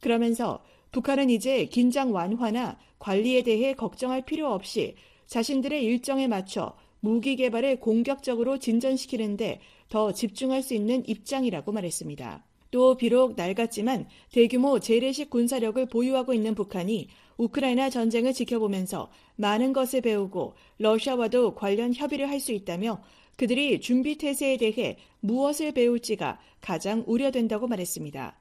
[0.00, 4.96] 그러면서 북한은 이제 긴장 완화나 관리에 대해 걱정할 필요 없이
[5.28, 12.44] 자신들의 일정에 맞춰 무기 개발을 공격적으로 진전시키는데 더 집중할 수 있는 입장이라고 말했습니다.
[12.70, 20.54] 또 비록 낡았지만 대규모 재래식 군사력을 보유하고 있는 북한이 우크라이나 전쟁을 지켜보면서 많은 것을 배우고
[20.78, 23.00] 러시아와도 관련 협의를 할 수 있다며
[23.36, 28.36] 그들이 준비 태세에 대해 무엇을 배울지가 가장 우려된다고 말했습니다.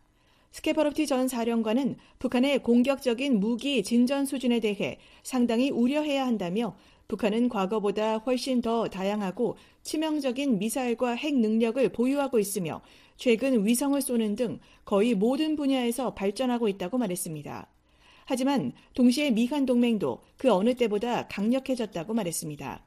[0.52, 6.76] 스케퍼롭티 전 사령관은 북한의 공격적인 무기 진전 수준에 대해 상당히 우려해야 한다며
[7.08, 12.82] 북한은 과거보다 훨씬 더 다양하고 치명적인 미사일과 핵 능력을 보유하고 있으며
[13.16, 17.68] 최근 위성을 쏘는 등 거의 모든 분야에서 발전하고 있다고 말했습니다.
[18.26, 22.84] 하지만 동시에 미한 동맹도 그 어느 때보다 강력해졌다고 말했습니다.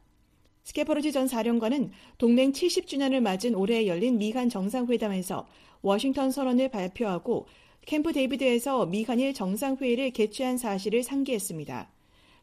[0.64, 5.46] 스캐퍼로티 전 사령관은 동맹 70주년을 맞은 올해 열린 미한 정상회담에서
[5.82, 7.46] 워싱턴 선언을 발표하고
[7.86, 11.90] 캠프 데이비드에서 미한일 정상회의를 개최한 사실을 상기했습니다.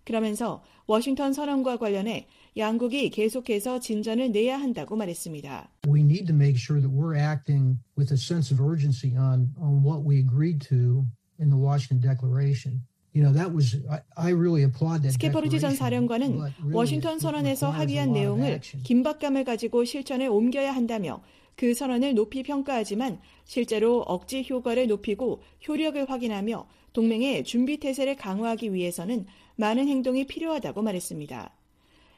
[0.04, 5.69] 그러면서 워싱턴 선언과 관련해 양국이 계속해서 진전을 내야 한다고 말했습니다.
[5.88, 9.84] We need to make sure that we're acting with a sense of urgency on, on
[9.84, 11.06] what we agreed to
[11.39, 12.82] in the Washington Declaration.
[13.13, 16.39] You know, that was, I, I really applaud that 스캐퍼로티 전 사령관은
[16.71, 21.21] 워싱턴 선언에서 합의한 내용을 긴박감을 가지고 실천에 옮겨야 한다며
[21.58, 29.26] 그 선언을 높이 평가하지만 실제로 억지 효과를 높이고 효력을 확인하며 동맹의 준비 태세를 강화하기 위해서는
[29.56, 31.52] 많은 행동이 필요하다고 말했습니다.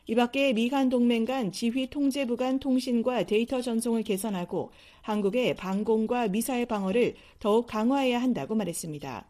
[0.07, 4.71] 이 밖에 미한 동맹 간 지휘 통제부 간 통신과 데이터 전송을 개선하고
[5.03, 9.25] 한국의 방공과 미사일 방어를 더욱 강화해야 한다고 말했습니다.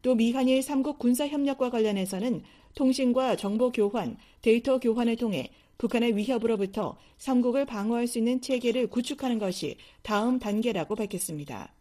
[0.00, 2.42] 또 미한일 3국 군사 협력과 관련해서는
[2.74, 9.76] 통신과 정보 교환, 데이터 교환을 통해 북한의 위협으로부터 삼국을 방어할 수 있는 체계를 구축하는 것이
[10.02, 11.74] 다음 단계라고 밝혔습니다.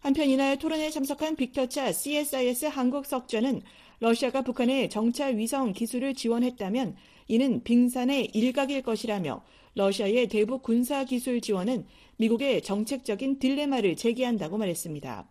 [0.00, 3.62] 한편 이날 토론에 참석한 빅터차 CSIS 한국 석좌는
[4.00, 6.96] 러시아가 북한의 정찰 위성 기술을 지원했다면
[7.28, 9.42] 이는 빙산의 일각일 것이라며
[9.74, 15.29] 러시아의 대북 군사 기술 지원은 미국의 정책적인 딜레마를 제기한다고 말했습니다.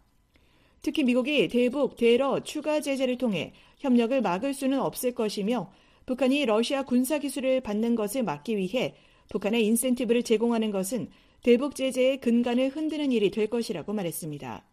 [0.81, 5.71] 특히 미국이 대북, 대러 추가 제재를 통해 협력을 막을 수는 없을 것이며
[6.05, 8.95] 북한이 러시아 군사 기술을 받는 것을 막기 위해
[9.29, 11.09] 북한의 인센티브를 제공하는 것은
[11.43, 14.65] 대북 제재의 근간을 흔드는 일이 될 것이라고 말했습니다.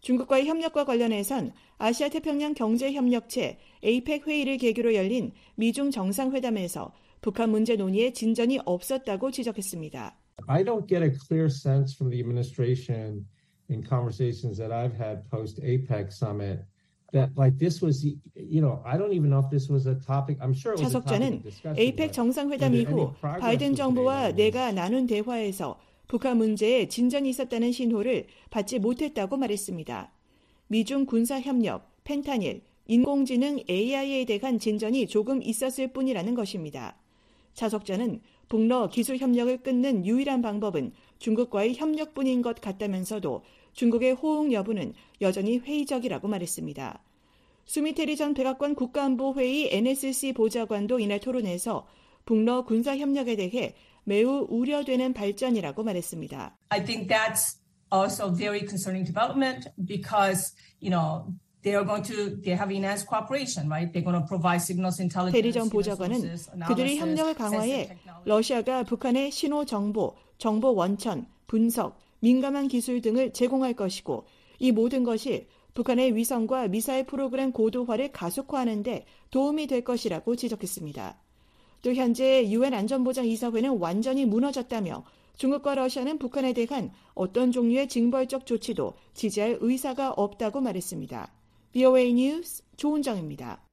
[0.00, 7.76] 중국과의 협력과 관련해선 아시아 태평양 경제 협력체 APEC 회의를 계기로 열린 미중 정상회담에서 북한 문제
[7.76, 10.16] 논의에 진전이 없었다고 지적했습니다.
[10.46, 13.26] I don't get a clear sense from the administration
[13.70, 16.64] in conversations that I've had post APEC summit
[17.12, 20.38] that like this was you know I don't even know if this was a topic
[20.40, 21.76] I'm sure it was a topic of discussion.
[21.76, 29.36] APEC 정상회담 이후 바이든 정부와 내가 나눈 대화에서 북한 문제에 진전이 있었다는 신호를 받지 못했다고
[29.36, 30.12] 말했습니다.
[30.66, 36.96] 미중 군사 협력, 펜타닐, 인공지능 AI에 대한 진전이 조금 있었을 뿐이라는 것입니다.
[37.54, 45.58] 차석자는 북러 기술 협력을 끊는 유일한 방법은 중국과의 협력뿐인 것 같다면서도 중국의 호응 여부는 여전히
[45.58, 47.02] 회의적이라고 말했습니다.
[47.64, 51.86] 수미테리 전 백악관 국가안보회의 NSC 보좌관도 이날 토론에서
[52.24, 56.56] 북러 군사 협력에 대해 매우 우려되는 발전이라고 말했습니다.
[56.70, 57.60] I think that's
[57.92, 61.26] also very concerning development because, you know,
[61.62, 63.92] they are going to they have enhanced cooperation, right?
[63.92, 65.32] They're going to provide signals intelligence.
[65.32, 73.00] 테리 전 보좌관은 그들이 협력을 강화해 러시아가 북한의 신호 정보, 정보 원천, 분석, 민감한 기술
[73.00, 74.24] 등을 제공할 것이고
[74.58, 81.18] 이 모든 것이 북한의 위성과 미사일 프로그램 고도화를 가속화하는 데 도움이 될 것이라고 지적했습니다.
[81.82, 85.04] 또 현재 유엔 안전보장 이사회는 완전히 무너졌다며
[85.36, 91.32] 중국과 러시아는 북한에 대한 어떤 종류의 징벌적 조치도 지지할 의사가 없다고 말했습니다.
[91.72, 93.69] BOA 뉴스 조은정입니다.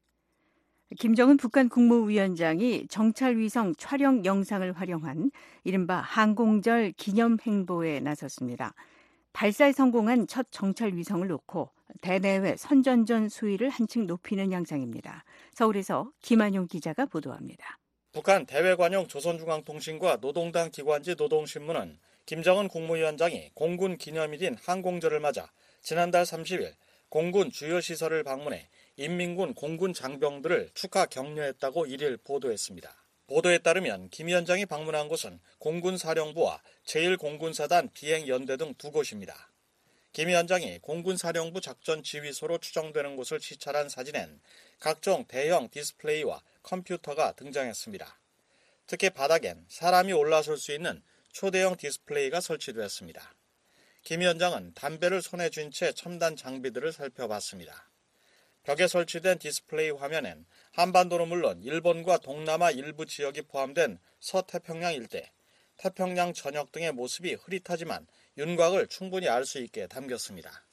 [0.96, 5.32] 김정은 북한 국무위원장이 정찰 위성 촬영 영상을 활용한
[5.66, 8.74] 이른바 항공절 기념 행보에 나섰습니다.
[9.34, 11.70] 발사에 성공한 첫 정찰 위성을 놓고
[12.02, 15.26] 대내외 선전전 수위를 한층 높이는 양상입니다.
[15.54, 17.78] 서울에서 김한용 기자가 보도합니다.
[18.14, 26.74] 북한 대외관용 조선중앙통신과 노동당 기관지 노동신문은 김정은 국무위원장이 공군 기념일인 항공절을 맞아 지난달 30일
[27.10, 32.96] 공군 주요 시설을 방문해 인민군 공군 장병들을 축하 격려했다고 1일 보도했습니다.
[33.28, 39.52] 보도에 따르면 김 위원장이 방문한 곳은 공군사령부와 제1공군사단 비행연대 등 두 곳입니다.
[40.14, 44.42] 김 위원장이 공군사령부 작전 지휘소로 추정되는 곳을 시찰한 사진엔
[44.80, 48.20] 각종 대형 디스플레이와 컴퓨터가 등장했습니다.
[48.88, 53.36] 특히 바닥엔 사람이 올라설 수 있는 초대형 디스플레이가 설치되었습니다.
[54.02, 57.88] 김 위원장은 담배를 손에 쥔 채 첨단 장비들을 살펴봤습니다.
[58.68, 65.32] 벽에 설치된 디스플레이 화면엔 한반도는 물론 일본과 동남아 일부 지역이 포함된 서태평양 일대,
[65.78, 68.06] 태평양 전역 등의 모습이 흐릿하지만
[68.38, 70.66] 윤곽을 충분히 알 수 있게 담겼습니다.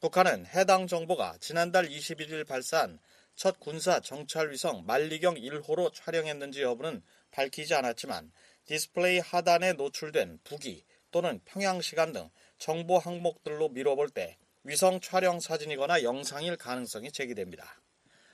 [0.00, 2.98] 북한은 해당 정보가 지난달 21일 발사한
[3.36, 8.32] 첫 군사 정찰 위성 만리경 1호로 촬영했는지 여부는 밝히지 않았지만
[8.64, 16.02] 디스플레이 하단에 노출된 북위 또는 평양 시간 등 정보 항목들로 미뤄볼 때 위성 촬영 사진이거나
[16.02, 17.80] 영상일 가능성이 제기됩니다.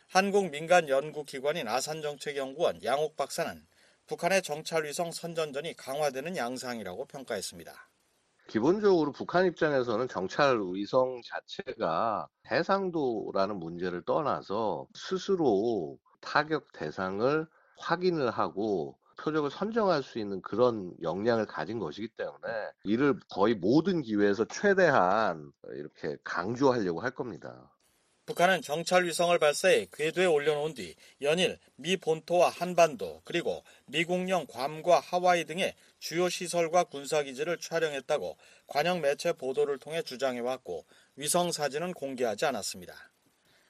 [0.08, 3.64] 한국 민간 연구기관인 아산정책연구원 양욱 박사는
[4.08, 7.72] 북한의 정찰 위성 선전전이 강화되는 양상이라고 평가했습니다.
[8.48, 17.46] 기본적으로 북한 입장에서는 정찰 위성 자체가 해상도라는 문제를 떠나서 스스로 타격 대상을
[17.78, 24.44] 확인을 하고 표적을 선정할 수 있는 그런 역량을 가진 것이기 때문에 이를 거의 모든 기회에서
[24.46, 27.72] 최대한 이렇게 강조하려고 할 겁니다.
[28.26, 35.44] 북한은 정찰 위성을 발사해 궤도에 올려놓은 뒤 연일 미 본토와 한반도 그리고 미국령 괌과 하와이
[35.44, 38.36] 등의 주요 시설과 군사기지를 촬영했다고
[38.66, 42.94] 관영 매체 보도를 통해 주장해왔고 위성 사진은 공개하지 않았습니다.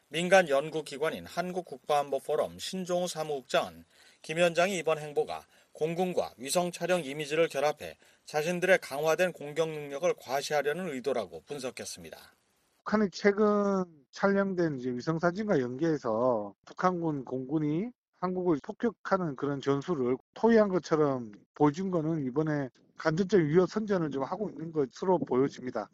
[0.09, 3.85] 민간 연구기관인 한국국가안보포럼 신종우 사무국장은
[4.27, 11.45] 김 위원장이 이번 행보가 공군과 위성 촬영 이미지를 결합해 자신들의 강화된 공격 능력을 과시하려는 의도라고
[11.47, 12.19] 분석했습니다.
[12.79, 21.93] 북한이 최근 촬영된 위성 사진과 연계해서 북한군 공군이 한국을 폭격하는 그런 전술을 토의한 것처럼 보여준
[21.93, 22.69] 거는 이번에
[22.99, 25.89] 간접적 위협 선전을 좀 하고 있는 것으로 보여집니다.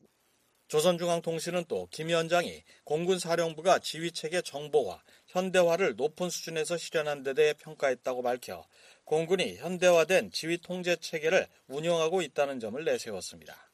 [0.69, 5.03] 조선중앙통신은 또 김 위원장이 공군 사령부가 지휘체계 정보화,
[5.33, 8.65] 현대화를 높은 수준에서 실현한 데 대해 평가했다고 밝혀
[9.05, 13.71] 공군이 현대화된 지휘 통제 체계를 운영하고 있다는 점을 내세웠습니다.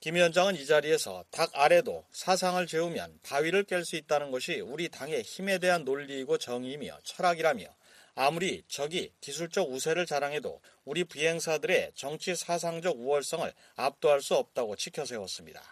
[0.00, 5.22] 김 위원장은 이 자리에서 닭 아래도 사상을 재우면 바위를 깰 수 있다는 것이 우리 당의
[5.22, 7.66] 힘에 대한 논리이고 정의이며 철학이라며
[8.14, 15.62] 아무리 적이 기술적 우세를 자랑해도 우리 비행사들의 정치 사상적 우월성을 압도할 수 없다고 지켜세웠습니다.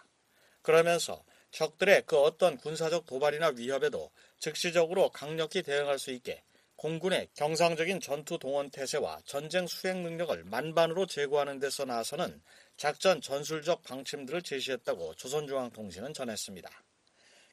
[0.61, 6.43] 그러면서 적들의 그 어떤 군사적 도발이나 위협에도 즉시적으로 강력히 대응할 수 있게
[6.77, 12.41] 공군의 경상적인 전투 동원 태세와 전쟁 수행 능력을 만반으로 제고하는 데서 나서는
[12.75, 16.69] 작전 전술적 방침들을 제시했다고 조선중앙통신은 전했습니다.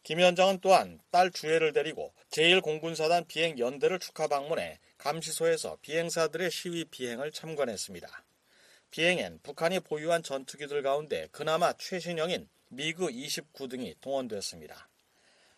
[0.03, 8.09] 김 위원장은 또한 딸 주혜를 데리고 제1공군사단 비행연대를 축하 방문해 감시소에서 비행사들의 시위 비행을 참관했습니다.
[8.90, 14.88] 비행엔 북한이 보유한 전투기들 가운데 그나마 최신형인 미그 29 등이 동원됐습니다.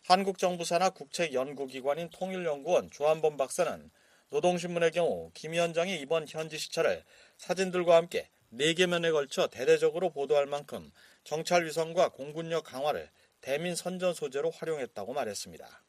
[0.04, 3.90] 한국 정부 산하 국책 연구기관인 통일연구원 조한범 박사는
[4.30, 7.04] 노동신문의 경우 김 위원장이 이번 현지 시찰을
[7.36, 10.90] 사진들과 함께 4개 면에 걸쳐 대대적으로 보도할 만큼
[11.24, 15.82] 정찰 위성과 공군력 강화를 대민 선전 소재로 활용했다고 말했습니다.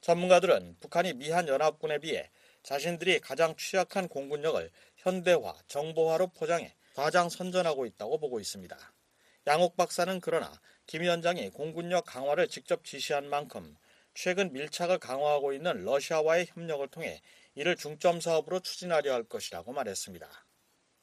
[0.00, 2.30] 전문가들은 북한이 미한 연합군에 비해
[2.62, 8.93] 자신들이 가장 취약한 공군력을 현대화, 정보화로 포장해 과장 선전하고 있다고 보고 있습니다.
[9.46, 10.50] 양옥 박사는 그러나
[10.86, 13.76] 김 위원장이 공군력 강화를 직접 지시한 만큼
[14.14, 17.20] 최근 밀착을 강화하고 있는 러시아와의 협력을 통해
[17.54, 20.28] 이를 중점 사업으로 추진하려 할 것이라고 말했습니다.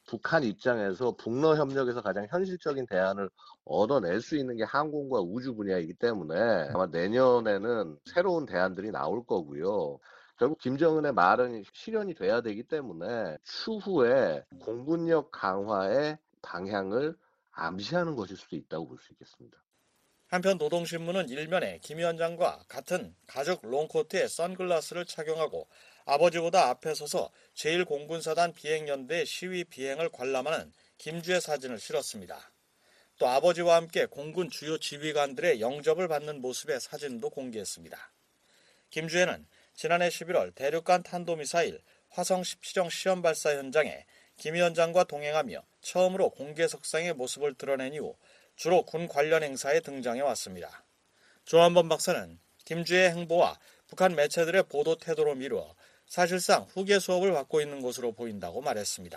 [0.06, 3.30] 북한 입장에서 북러 협력에서 가장 현실적인 대안을
[3.64, 6.34] 얻어낼 수 있는 게 항공과 우주 분야이기 때문에
[6.74, 9.98] 아마 내년에는 새로운 대안들이 나올 거고요.
[10.36, 17.14] 결국 김정은의 말은 실현이 돼야 되기 때문에 추후에 공군력 강화의 방향을
[17.66, 19.58] 암시하는 것일 수도 있다고 볼 수 있겠습니다.
[20.26, 25.68] 한편 노동신문은 일면에 김 위원장과 같은 가죽 롱코트에 선글라스를 착용하고
[26.06, 32.50] 아버지보다 앞에 서서 제1공군사단 비행연대 시위 비행을 관람하는 김주의 사진을 실었습니다.
[33.18, 38.12] 또 아버지와 함께 공군 주요 지휘관들의 영접을 받는 모습의 사진도 공개했습니다.
[38.88, 44.06] 김주혜는 지난해 11월 대륙간 탄도미사일 화성 17형 시험 발사 현장에
[44.42, 48.16] 김 위원장과 동행하며 처음으로 공개석상의 모습을 드러낸 이후
[48.56, 50.84] 주로 군 관련 행사에 등장해 왔습니다.
[51.44, 55.76] 조한범 박사는 김주의 행보와 북한 매체들의 보도 태도로 미루어
[56.06, 59.16] 사실상 후계 수업을 받고 있는 것으로 보인다고 말했습니다.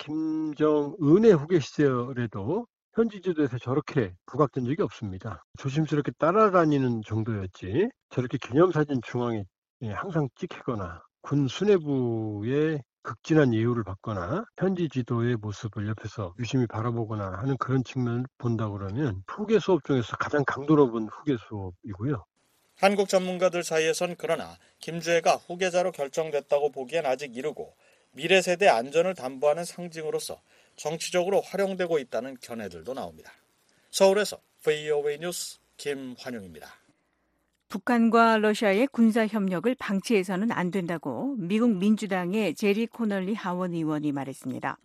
[0.00, 5.44] 김정은의 후계 시절에도 현지 지도에서 저렇게 부각된 적이 없습니다.
[5.60, 9.44] 조심스럽게 따라다니는 정도였지 저렇게 기념사진 중앙에
[9.94, 17.82] 항상 찍히거나 군 수뇌부의 극진한 예우를 받거나 현지 지도의 모습을 옆에서 유심히 바라보거나 하는 그런
[17.84, 22.24] 측면을 본다 그러면 후계 수업 중에서 가장 강도 높은 후계 수업이고요.
[22.76, 27.74] 한국 전문가들 사이에선 그러나 김주혜가 후계자로 결정됐다고 보기엔 아직 이르고
[28.12, 30.40] 미래 세대 안전을 담보하는 상징으로서
[30.76, 33.32] 정치적으로 활용되고 있다는 견해들도 나옵니다.
[33.90, 36.79] 서울에서 VOA 뉴스 김환용입니다.
[37.70, 44.76] 북한과 러시아의 군사 협력을 방치해서는 안 된다고 미국 민주당의 제리 코널리 하원 의원이 말했습니다.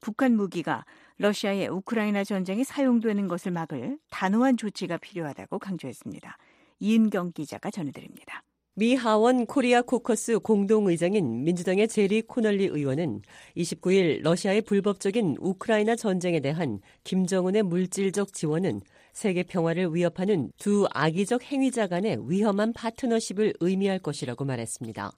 [0.00, 0.84] 북한 무기가
[1.16, 6.36] 러시아의 우크라이나 전쟁에 사용되는 것을 막을 단호한 조치가 필요하다고 강조했습니다.
[6.78, 8.42] 이은경 기자가 전해드립니다.
[8.74, 13.22] 미 하원 코리아 코커스 공동의장인 민주당의 제리 코널리 의원은
[13.56, 18.82] 29일 러시아의 불법적인 우크라이나 전쟁에 대한 김정은의 물질적 지원은
[19.16, 25.10] 세계 평화를 위협하는 두 악의적 행위자 간의 위험한 파트너십을 의미할 것이라고 말했습니다.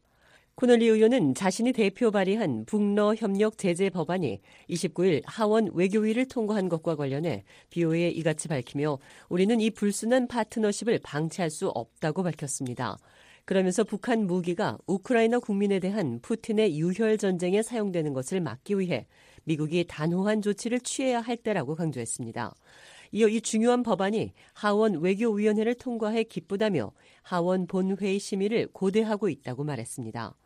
[0.54, 4.40] 코널리 의원은 자신이 대표 발의한 북러 협력 제재 법안이
[4.70, 11.66] 29일 하원 외교위를 통과한 것과 관련해 VOA에 이같이 밝히며 우리는 이 불순한 파트너십을 방치할 수
[11.68, 12.98] 없다고 밝혔습니다.
[13.44, 19.08] 그러면서 북한 무기가 우크라이나 국민에 대한 푸틴의 유혈 전쟁에 사용되는 것을 막기 위해
[19.42, 22.54] 미국이 단호한 조치를 취해야 할 때라고 강조했습니다.
[23.12, 26.92] 이어 이 중요한 법안이 하원 외교위원회를 통과해 기쁘다며
[27.22, 30.36] 하원 본회의 심의를 고대하고 있다고 말했습니다.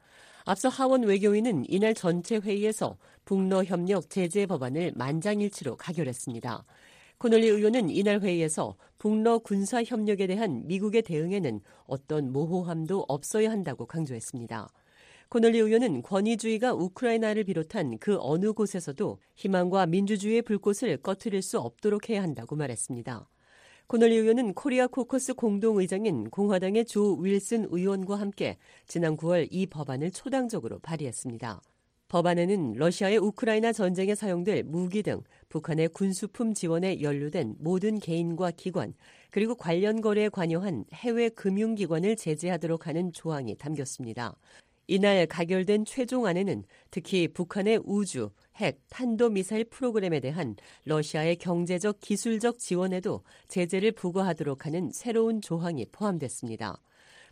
[0.45, 6.65] 앞서 하원 외교위는 이날 전체 회의에서 북러 협력 제재 법안을 만장일치로 가결했습니다.
[7.19, 14.69] 코널리 의원은 이날 회의에서 북러 군사 협력에 대한 미국의 대응에는 어떤 모호함도 없어야 한다고 강조했습니다.
[15.33, 22.23] 코널리 의원은 권위주의가 우크라이나를 비롯한 그 어느 곳에서도 희망과 민주주의의 불꽃을 꺼트릴 수 없도록 해야
[22.23, 23.31] 한다고 말했습니다.
[23.87, 30.81] 코널리 의원은 코리아 코커스 공동의장인 공화당의 조 윌슨 의원과 함께 지난 9월 이 법안을 초당적으로
[30.81, 31.63] 발의했습니다.
[32.09, 38.93] 법안에는 러시아의 우크라이나 전쟁에 사용될 무기 등 북한의 군수품 지원에 연루된 모든 개인과 기관
[39.31, 44.37] 그리고 관련 거래에 관여한 해외 금융기관을 제재하도록 하는 조항이 담겼습니다.
[44.87, 53.93] 이날 가결된 최종안에는 특히 북한의 우주, 핵, 탄도미사일 프로그램에 대한 러시아의 경제적 기술적 지원에도 제재를
[53.93, 56.81] 부과하도록 하는 새로운 조항이 포함됐습니다.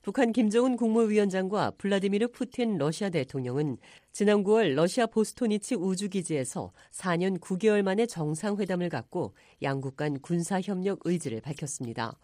[0.02, 3.76] 북한 김정은 국무위원장과 블라디미르 푸틴 러시아 대통령은
[4.12, 12.18] 지난 9월 러시아 보스토치니 우주기지에서 4년 9개월 만에 정상회담을 갖고 양국 간 군사협력 의지를 밝혔습니다.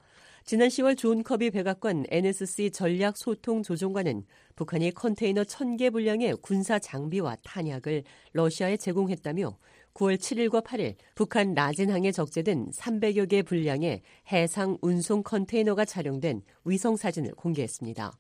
[0.49, 4.23] 지난 10월 존 커비 백악관 NSC 전략 소통 조정관은
[4.55, 9.59] 북한이 컨테이너 1000개 분량의 군사 장비와 탄약을 러시아에 제공했다며
[9.95, 17.33] 9월 7일과 8일 북한 라진항에 적재된 300여 개 분량의 해상 운송 컨테이너가 촬영된 위성 사진을
[17.33, 18.17] 공개했습니다.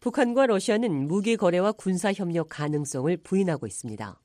[0.00, 4.20] 북한과 러시아는 무기 거래와 군사 협력 가능성을 부인하고 있습니다.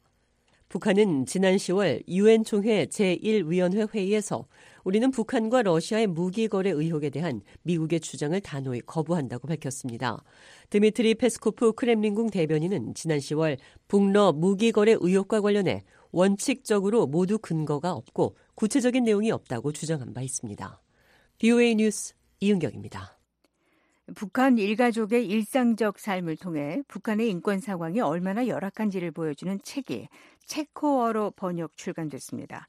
[0.70, 4.46] 북한은 지난 10월 유엔 총회 제1위원회 회의에서
[4.84, 10.24] 우리는 북한과 러시아의 무기 거래 의혹에 대한 미국의 주장을 단호히 거부한다고 밝혔습니다.
[10.70, 13.58] 드미트리 페스코프 크렘린궁 대변인은 지난 10월
[13.88, 20.82] 북러 무기 거래 의혹과 관련해 원칙적으로 모두 근거가 없고 구체적인 내용이 없다고 주장한 바 있습니다.
[21.38, 23.20] BOA 뉴스 이은경입니다.
[24.16, 30.08] 북한 일가족의 일상적 삶을 통해 북한의 인권 상황이 얼마나 열악한지를 보여주는 책이
[30.46, 32.68] 체코어로 번역 출간됐습니다.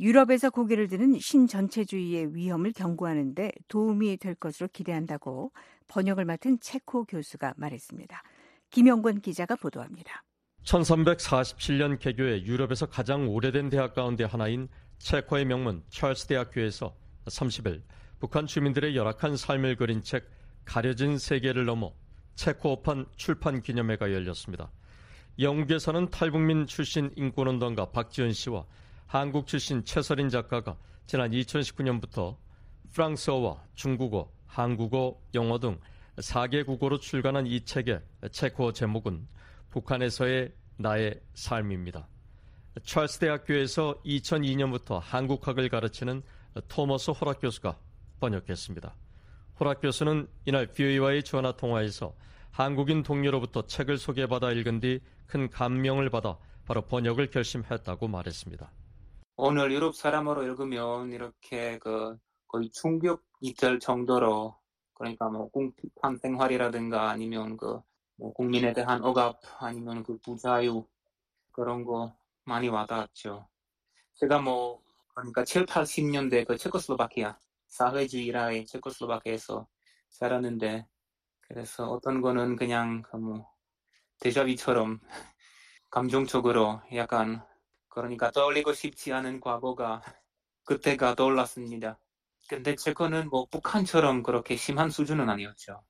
[0.00, 5.52] 유럽에서 고개를 드는 신전체주의의 위험을 경고하는데 도움이 될 것으로 기대한다고
[5.88, 8.22] 번역을 맡은 체코 교수가 말했습니다.
[8.70, 10.24] 김영권 기자가 보도합니다.
[10.64, 14.68] 1347년 개교해 유럽에서 가장 오래된 대학 가운데 하나인
[14.98, 17.82] 체코의 명문 찰스 대학교에서 30일
[18.18, 20.28] 북한 주민들의 열악한 삶을 그린 책
[20.64, 21.92] 가려진 세계를 넘어
[22.34, 24.72] 체코어판 출판 기념회가 열렸습니다.
[25.38, 28.64] 영국에서는 탈북민 출신 인권운동가 박지원 씨와
[29.14, 32.36] 한국 출신 최설인 작가가 지난 2019년부터
[32.92, 35.78] 프랑스어와 중국어, 한국어, 영어 등
[36.16, 38.00] 4개 국어로 출간한 이 책의
[38.32, 39.28] 체코어 제목은
[39.70, 42.08] 북한에서의 나의 삶입니다.
[42.82, 46.22] 찰스 대학교에서 2002년부터 한국학을 가르치는
[46.66, 47.78] 토머스 호락 교수가
[48.18, 48.96] 번역했습니다.
[49.60, 52.16] 호락 교수는 이날 BOA와의 전화 통화에서
[52.50, 56.36] 한국인 동료로부터 책을 소개받아 읽은 뒤 큰 감명을 받아
[56.66, 58.70] 바로 번역을 결심했다고 말했습니다.
[59.36, 62.16] 오늘 유럽 사람으로 읽으면 이렇게 그
[62.48, 64.56] 거의 충격이 될 정도로
[64.94, 67.80] 그러니까 뭐 공판 생활이라든가 아니면 그
[68.16, 70.86] 뭐 국민에 대한 억압 아니면 그 부자유
[71.52, 73.48] 그런 거 많이 와닿았죠.
[74.14, 74.82] 제가 뭐
[75.14, 79.66] 그러니까 7, 80년대 그 체코슬로바키아 사회주의라의 체코슬로바키아에서
[80.10, 80.86] 살았는데
[81.40, 83.52] 그래서 어떤 거는 그냥 그 뭐
[84.20, 85.00] 데자비처럼
[85.90, 87.44] 감정적으로 약간
[87.94, 90.02] 그러니까 떠올리고 싶지 않은 과거가
[90.64, 91.98] 그때가 떠올랐습니다.
[92.48, 95.80] 근데 제 거는 뭐 북한처럼 그렇게 심한 수준은 아니었죠.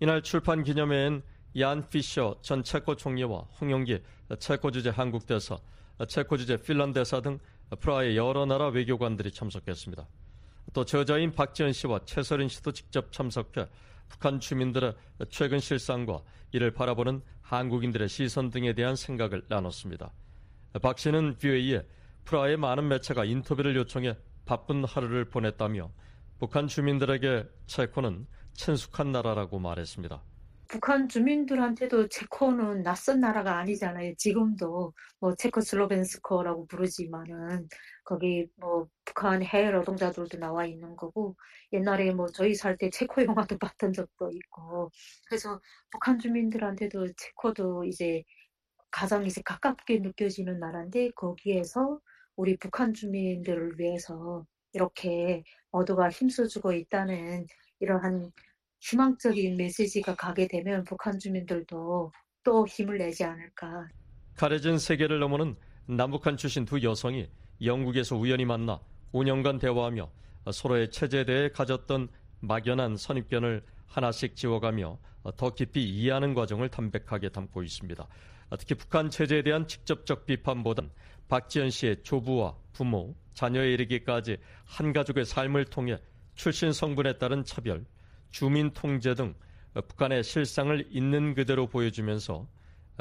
[0.00, 1.22] 이날 출판 기념회엔
[1.58, 4.02] 얀 피셔 전 체코 총리와 홍영기
[4.40, 5.58] 체코 주재 한국 대사,
[6.08, 7.38] 체코 주재 핀란드 대사 등
[7.78, 10.06] 프라하의 여러 나라 외교관들이 참석했습니다.
[10.72, 13.68] 또 저자인 박지원 씨와 최설인 씨도 직접 참석해
[14.08, 14.94] 북한 주민들의
[15.30, 16.22] 최근 실상과
[16.52, 20.12] 이를 바라보는 한국인들의 시선 등에 대한 생각을 나눴습니다.
[20.78, 21.86] 박 씨는 VOA에
[22.24, 25.90] 프라하의 많은 매체가 인터뷰를 요청해 바쁜 하루를 보냈다며
[26.38, 30.22] 북한 주민들에게 체코는 친숙한 나라라고 말했습니다.
[30.68, 34.14] 북한 주민들한테도 체코는 낯선 나라가 아니잖아요.
[34.16, 37.68] 지금도 뭐 체코슬로벤스코라고 부르지만은
[38.04, 41.34] 거기 뭐 북한 해외 노동자들도 나와 있는 거고
[41.72, 44.92] 옛날에 뭐 저희 살 때 체코 영화도 봤던 적도 있고
[45.28, 45.60] 그래서
[45.90, 48.22] 북한 주민들한테도 체코도 이제
[48.90, 52.00] 가장 이제 가깝게 느껴지는 나라인데 거기에서
[52.36, 57.46] 우리 북한 주민들을 위해서 이렇게 모두가 힘써주고 있다는
[57.80, 58.30] 이러한
[58.80, 62.12] 희망적인 메시지가 가게 되면 북한 주민들도
[62.42, 63.88] 또 힘을 내지 않을까.
[64.34, 67.28] 가려진 세계를 넘어는 남북한 출신 두 여성이
[67.62, 68.80] 영국에서 우연히 만나
[69.12, 70.10] 5년간 대화하며
[70.52, 72.08] 서로의 체제에 대해 가졌던
[72.40, 74.98] 막연한 선입견을 하나씩 지워가며
[75.36, 78.06] 더 깊이 이해하는 과정을 담백하게 담고 있습니다.
[78.58, 80.90] 특히 북한 체제에 대한 직접적 비판보단
[81.28, 85.98] 박지현 씨의 조부와 부모, 자녀에 이르기까지 한 가족의 삶을 통해
[86.34, 87.84] 출신 성분에 따른 차별,
[88.30, 89.34] 주민 통제 등
[89.74, 92.48] 북한의 실상을 있는 그대로 보여주면서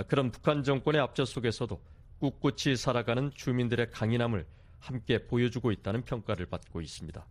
[0.07, 1.81] 그런 북한 정권의 압제 속에서도
[2.19, 4.45] 꿋꿋이 살아가는 주민들의 강인함을
[4.79, 7.25] 함께 보여주고 있다는 평가를 받고 있습니다.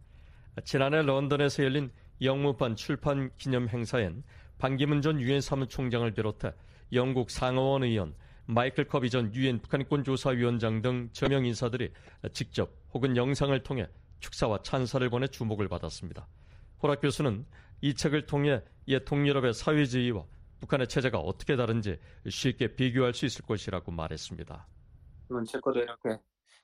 [0.64, 1.91] 지난해 런던에서 열린
[2.21, 4.25] 영무판 출판 기념 행사엔
[4.59, 6.53] 반기문 전 유엔 사무총장을 비롯해
[6.93, 8.14] 영국 상하원 의원,
[8.47, 11.93] 마이클 커비 전 유엔 북한권 조사위원장 등 저명 인사들이
[12.32, 13.89] 직접 혹은 영상을 통해
[14.20, 16.26] 축사와 찬사를 보내 주목을 받았습니다.
[16.82, 17.45] 호락 교수는
[17.80, 20.24] 이 책을 통해 옛 동유럽의 사회주의와
[20.61, 24.66] 북한의 체제가 어떻게 다른지 쉽게 비교할 수 있을 것이라고 말했습니다.
[25.28, 26.18] 물론 체코도 이렇게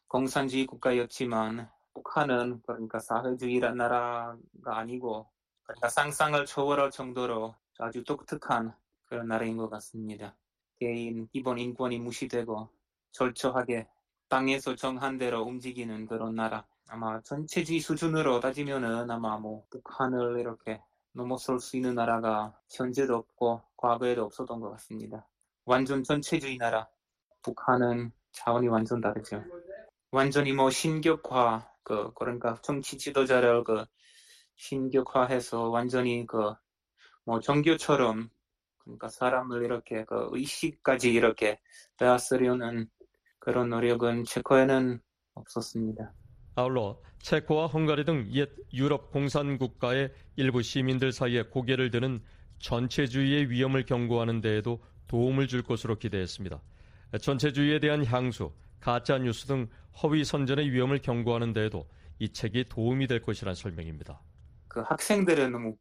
[0.08, 5.28] 공산주의 국가였지만 북한은 그러니까 사회주의란 나라가 아니고
[5.64, 8.74] 그러니까 상상을 초월할 정도로 아주 독특한
[9.06, 10.36] 그런 나라인 것 같습니다.
[10.78, 12.68] 개인 기본 인권이 무시되고
[13.12, 13.88] 절저하게
[14.28, 16.66] 땅에서 정한 대로 움직이는 그런 나라.
[16.88, 20.82] 아마 전체주의 수준으로 따지면은 아마 뭐 북한을 이렇게
[21.12, 25.26] 넘어설 수 있는 나라가 현재도 없고 과거에도 없었던 것 같습니다.
[25.64, 26.88] 완전 전체주의 나라.
[27.42, 29.44] 북한은 차원이 완전 다르죠.
[30.10, 33.84] 완전히 뭐 신격화, 그, 그러니까 정치 지도자를 그
[34.56, 36.54] 신격화해서 완전히 그,
[37.24, 38.30] 뭐 종교처럼
[38.84, 41.58] 그러니까 사람을 이렇게 그 의식까지 이렇게
[41.98, 42.88] 빼앗으려는
[43.38, 45.00] 그런 노력은 체코에는
[45.34, 46.12] 없었습니다.
[46.56, 52.22] 아울러 체코와 헝가리 등 옛 유럽 공산 국가의 일부 시민들 사이에 고개를 드는
[52.58, 56.60] 전체주의의 위험을 경고하는 데에도 도움을 줄 것으로 기대했습니다.
[57.20, 59.68] 전체주의에 대한 향수, 가짜 뉴스 등
[60.02, 64.20] 허위 선전의 위험을 경고하는 데에도 이 책이 도움이 될 것이란 설명입니다.
[64.68, 65.76] 그 학생들은 너무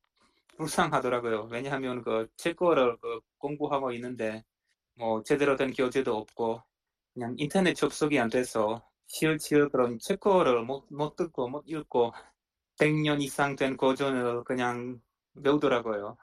[0.58, 1.50] 불쌍하더라고요.
[1.52, 4.44] 왜냐하면 그 체코를 그 공부하고 있는데
[4.96, 6.62] 뭐 제대로 된 교재도 없고
[7.14, 12.14] 그냥 인터넷 접속이 안 돼서 시을시을 그런 체코를 못, 못 듣고 못 읽고
[12.80, 15.00] 100년 이상 된 고전을 그냥
[15.44, 16.18] 배우더라고요.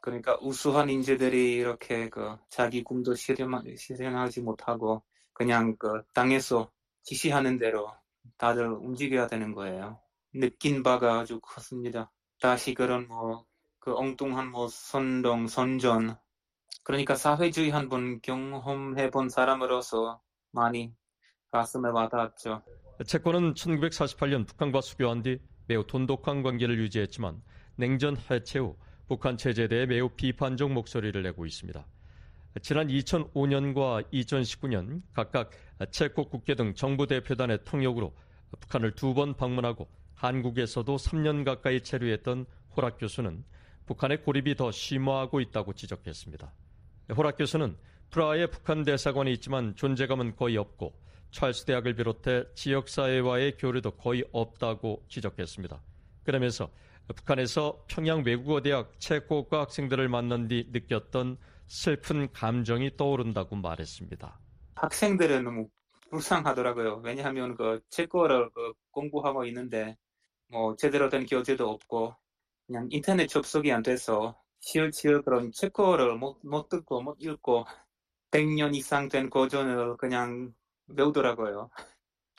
[0.00, 5.02] 그러니까 우수한 인재들이 이렇게 그 자기 꿈도 실현, 실현하지 못하고
[5.32, 6.70] 그냥 그 땅에서
[7.02, 7.90] 지시하는 대로
[8.38, 10.00] 다들 움직여야 되는 거예요.
[10.34, 12.10] 느낀 바가 아주 컸습니다.
[12.40, 13.46] 다시 그런 뭐
[13.84, 16.16] 그 엉뚱한 뭐 선동, 선전
[16.84, 20.22] 그러니까 사회주의 한 번 경험해 본 사람으로서
[20.52, 20.94] 많이
[21.50, 22.62] 가슴에 와닿았죠.
[23.06, 27.42] 체코는 1948년 북한과 수교한 뒤 매우 돈독한 관계를 유지했지만
[27.76, 28.74] 냉전 해체 후
[29.06, 31.86] 북한 체제에 대해 매우 비판적 목소리를 내고 있습니다.
[32.62, 35.50] 지난 2005년과 2019년 각각
[35.90, 38.14] 체코 국회 등 정부 대표단의 통역으로
[38.60, 43.44] 북한을 두 번 방문하고 한국에서도 3년 가까이 체류했던 호락 교수는
[43.86, 46.52] 북한의 고립이 더 심화하고 있다고 지적했습니다.
[47.16, 47.76] 호락 교수는
[48.10, 50.94] 프라하에 북한 대사관이 있지만 존재감은 거의 없고
[51.30, 55.82] 찰스 대학을 비롯해 지역사회와의 교류도 거의 없다고 지적했습니다.
[56.22, 56.70] 그러면서
[57.14, 64.38] 북한에서 평양 외국어대학 체코과 학생들을 만난 뒤 느꼈던 슬픈 감정이 떠오른다고 말했습니다.
[64.76, 65.68] 학생들은 너무
[66.10, 67.02] 불쌍하더라고요.
[67.04, 69.96] 왜냐하면 그 체코를 그 공부하고 있는데
[70.48, 72.14] 뭐 제대로 된 교재도 없고
[72.66, 77.66] 그냥 인터넷 접속이 안 돼서 시을시을 그런 체코를 못, 못 듣고 못 읽고
[78.30, 80.54] 100년 이상 된 고전을 그냥
[80.96, 81.70] 배우더라고요.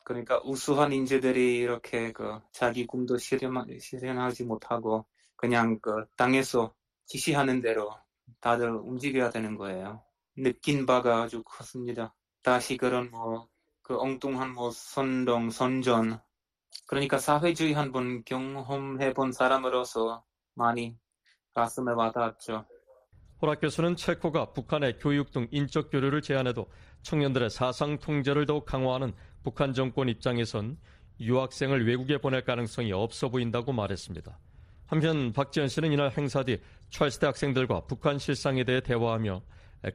[0.04, 5.06] 그러니까 우수한 인재들이 이렇게 그 자기 꿈도 실현, 실현하지 못하고
[5.36, 6.74] 그냥 그 땅에서
[7.06, 7.92] 지시하는 대로
[8.40, 10.04] 다들 움직여야 되는 거예요.
[10.36, 12.14] 느낀 바가 아주 컸습니다.
[12.42, 13.48] 다시 그런 뭐
[13.86, 16.20] 그 엉뚱한 뭐 선동, 선전
[16.86, 20.24] 그러니까 사회주의 한 번 경험해 본 사람으로서
[20.54, 20.96] 많이
[21.54, 22.66] 가슴에 와닿았죠.
[23.42, 26.68] 호락 교수는 체코가 북한의 교육 등 인적 교류를 제한해도
[27.02, 29.14] 청년들의 사상 통제를 더욱 강화하는
[29.44, 30.78] 북한 정권 입장에선
[31.20, 34.38] 유학생을 외국에 보낼 가능성이 없어 보인다고 말했습니다.
[34.88, 39.42] 한편 박지원 씨는 이날 행사 뒤 찰스대 학생들과 북한 실상에 대해 대화하며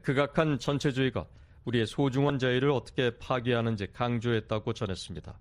[0.03, 1.25] 극악한 전체주의가
[1.65, 5.39] 우리의 소중한 자유를 어떻게 파괴하는지 강조했다고 전했습니다.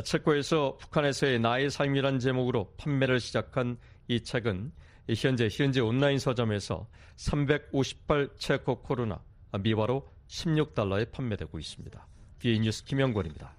[0.00, 3.76] 체코에서 북한에서의 나의 삶이란 제목으로 판매를 시작한
[4.08, 4.72] 이 책은
[5.16, 9.22] 현재 현재 온라인 서점에서 358 체코 코로나
[9.60, 12.06] 미화로 16달러에 판매되고 있습니다.
[12.38, 13.54] 뒤에 뉴스 김영권입니다.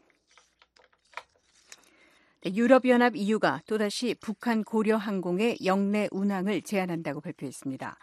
[2.42, 7.98] 네, 유럽연합 EU가 또다시 북한 고려 항공의 영내 운항을 제한한다고 발표했습니다.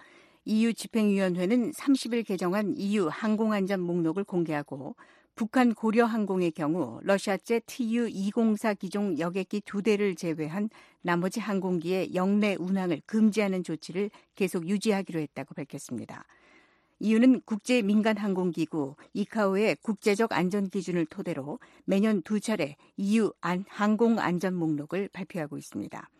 [0.46, 4.96] EU 집행위원회는 30일 개정한 EU 항공안전 목록을 공개하고
[5.40, 10.68] 북한 고려 항공의 경우 러시아제 TU-204 기종 여객기 두 대를 제외한
[11.00, 16.26] 나머지 항공기의 영내 운항을 금지하는 조치를 계속 유지하기로 했다고 밝혔습니다.
[16.98, 24.54] 이유는 국제 민간 항공기구 이카오의 국제적 안전 기준을 토대로 매년 두 차례 EU 항공 안전
[24.54, 26.10] 목록을 발표하고 있습니다.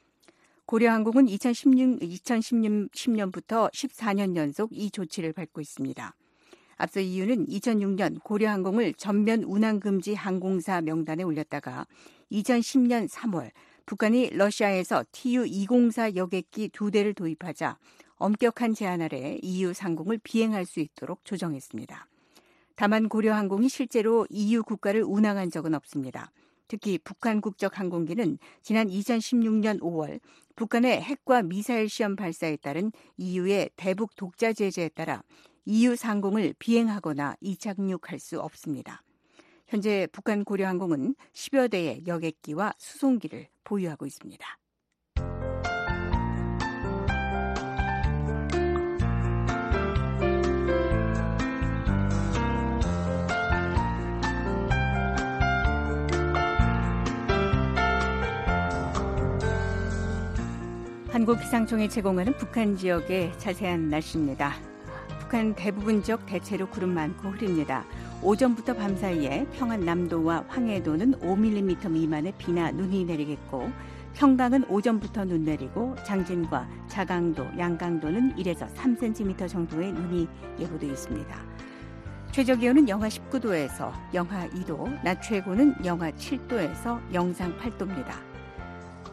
[0.64, 6.14] 고려항공은 2016, 2010년부터 14년 연속 이 조치를 밟고 있습니다.
[6.80, 11.86] 앞서 이유는 2006년 고려항공을 전면 운항 금지 항공사 명단에 올렸다가
[12.32, 13.50] 2010년 3월
[13.84, 17.76] 북한이 러시아에서 TU-204 여객기 두 대를 도입하자
[18.16, 22.06] 엄격한 제한 아래 EU 상공을 비행할 수 있도록 조정했습니다.
[22.76, 26.32] 다만 고려항공이 실제로 EU 국가를 운항한 적은 없습니다.
[26.66, 30.20] 특히 북한 국적 항공기는 지난 2016년 5월
[30.56, 35.22] 북한의 핵과 미사일 시험 발사에 따른 EU의 대북 독자 제재에 따라
[35.66, 39.02] EU 상공을 비행하거나 이착륙할 수 없습니다.
[39.66, 44.58] 현재 북한 고려항공은 10여 대의 여객기와 수송기를 보유하고 있습니다.
[61.10, 64.69] 한국기상청이 제공하는 북한 지역의 자세한 날씨입니다.
[65.30, 67.84] 북한 대부분 지역 대체로 구름 많고 흐립니다.
[68.20, 73.70] 오전부터 밤 사이에 평안 남도와 황해도는 5mm 미만의 비나 눈이 내리겠고
[74.14, 80.26] 평강은 오전부터 눈 내리고 장진과 자강도, 양강도는 1에서 3cm 정도의 눈이
[80.58, 81.42] 예보되어 있습니다.
[82.32, 88.14] 최저 기온은 영하 19도에서 영하 2도, 낮 최고는 영하 7도에서 영상 8도입니다.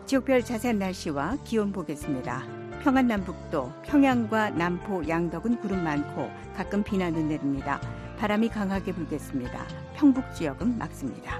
[0.07, 2.66] 지역별 자세한 날씨와 기온 보겠습니다.
[2.84, 7.82] 평안 남북도, 평양과 남포, 양덕은 구름 많고 가끔 비나 눈 내립니다.
[8.17, 9.65] 바람이 강하게 불겠습니다.
[9.95, 11.39] 평북 지역은 맑습니다.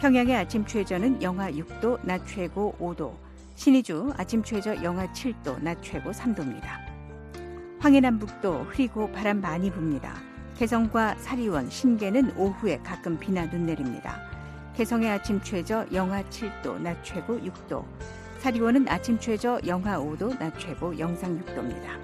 [0.00, 3.12] 평양의 아침 최저는 영하 6도, 낮 최고 5도.
[3.54, 6.66] 신의주 아침 최저 영하 7도, 낮 최고 3도입니다.
[7.78, 10.12] 황해남북도 흐리고 바람 많이 붑니다.
[10.58, 14.20] 개성과 사리원, 신계는 오후에 가끔 비나 눈 내립니다.
[14.76, 17.84] 개성의 아침 최저 영하 7도, 낮 최고 6도.
[18.38, 21.98] 사리원은 아침 최저 영하 5도, 낮 최고 영상 6도입니다.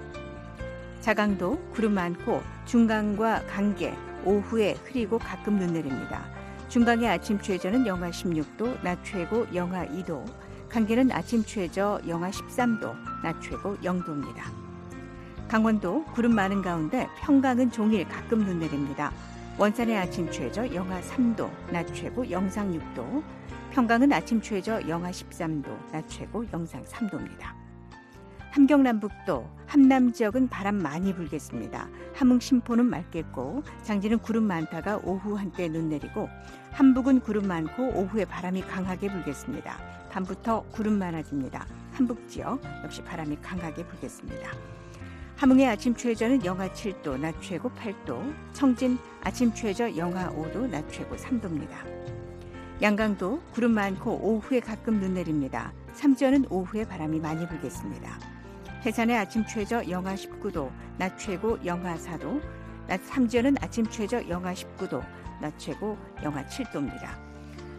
[0.99, 6.25] 자강도 구름 많고 중강과 강계 오후에 흐리고 가끔 눈 내립니다.
[6.67, 10.25] 중강의 아침 최저는 영하 16도, 낮 최고 영하 2도.
[10.67, 14.41] 강계는 아침 최저 영하 13도, 낮 최고 0도입니다.
[15.47, 19.13] 강원도 구름 많은 가운데 평강은 종일 가끔 눈 내립니다.
[19.57, 23.23] 원산의 아침 최저 영하 3도, 낮 최고 영상 6도.
[23.75, 27.53] 평강은 아침 최저 영하 13도, 낮 최고 영상 3도입니다.
[28.51, 31.89] 함경남북도, 함남 지역은 바람 많이 불겠습니다.
[32.13, 36.29] 함흥 심포는 맑겠고 장지는 구름 많다가 오후 한때 눈 내리고
[36.71, 39.77] 함북은 구름 많고 오후에 바람이 강하게 불겠습니다.
[40.09, 41.67] 밤부터 구름 많아집니다.
[41.91, 44.51] 함북 지역 역시 바람이 강하게 불겠습니다.
[45.35, 51.17] 함흥의 아침 최저는 영하 7도, 낮 최고 8도, 청진 아침 최저 영하 5도, 낮 최고
[51.17, 52.14] 3도입니다.
[52.81, 55.71] 양강도 구름 많고 오후에 가끔 눈 내립니다.
[55.93, 58.19] 삼전은 오후에 바람이 많이 불겠습니다.
[58.85, 62.41] 해산의 아침 최저 영하 19도, 낮 최고 영하 4도,
[62.85, 65.01] 낮 삼지연은 아침 최저 영하 19도,
[65.41, 67.17] 낮 최고 영하 7도입니다.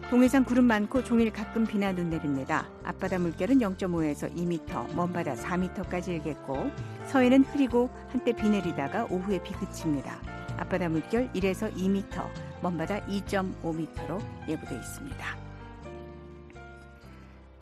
[0.09, 2.67] 동해상 구름 많고 종일 가끔 비나 눈 내립니다.
[2.83, 6.71] 앞바다 물결은 0.5에서 2m, 먼바다 4m까지 일겠고
[7.05, 10.36] 서해는 흐리고 한때 비 내리다가 오후에 비 그칩니다.
[10.57, 15.37] 앞바다 물결 1에서 2m, 먼바다 2.5m로 예보돼 있습니다.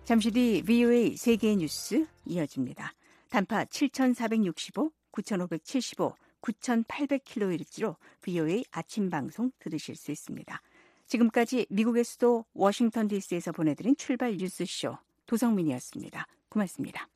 [0.06, 2.94] 잠시 뒤 VOA 세계 뉴스 이어집니다.
[3.30, 10.62] 단파 7,465, 9,575, 9,800kHz로 VOA 아침 방송 들으실 수 있습니다.
[11.08, 16.28] 지금까지 미국의 수도 워싱턴 DC에서 보내드린 출발 뉴스쇼 도성민이었습니다.
[16.50, 17.08] 고맙습니다.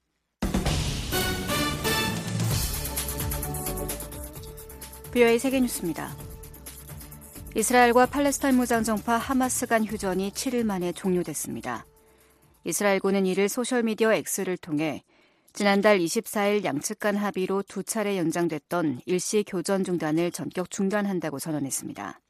[5.12, 6.16] VOA 세계뉴스입니다.
[7.56, 11.86] 이스라엘과 팔레스타인 무장정파 하마스 간 휴전이 7일 만에 종료됐습니다.
[12.64, 15.04] 이스라엘군은 이를 소셜미디어 X를 통해
[15.52, 22.22] 지난달 24일 양측 간 합의로 두 차례 연장됐던 일시 교전 중단을 전격 중단한다고 선언했습니다.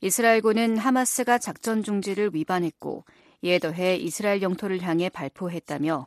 [0.00, 3.04] 이스라엘군은 하마스가 작전 중지를 위반했고
[3.42, 6.06] 이에 더해 이스라엘 영토를 향해 발포했다며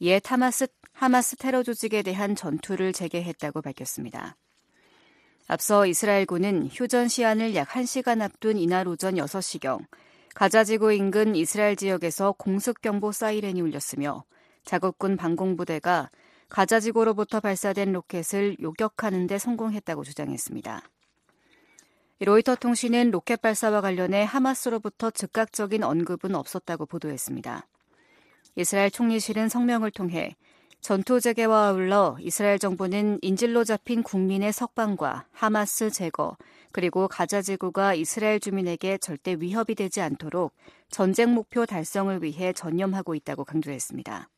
[0.00, 4.36] 이에 타마스, 하마스 테러 조직에 대한 전투를 재개했다고 밝혔습니다.
[5.46, 9.84] 앞서 이스라엘군은 휴전 시한을 약 1시간 앞둔 이날 오전 6시경
[10.34, 14.24] 가자지구 인근 이스라엘 지역에서 공습경보 사이렌이 울렸으며
[14.64, 16.10] 자국군 방공부대가
[16.48, 20.82] 가자지구로부터 발사된 로켓을 요격하는 데 성공했다고 주장했습니다.
[22.20, 27.66] 로이터 통신은 로켓 발사와 관련해 하마스로부터 즉각적인 언급은 없었다고 보도했습니다.
[28.56, 30.36] 이스라엘 총리실은 성명을 통해
[30.84, 36.36] 전투 재개와 아울러 이스라엘 정부는 인질로 잡힌 국민의 석방과 하마스 제거,
[36.72, 40.52] 그리고 가자 지구가 이스라엘 주민에게 절대 위협이 되지 않도록
[40.90, 44.28] 전쟁 목표 달성을 위해 전념하고 있다고 강조했습니다.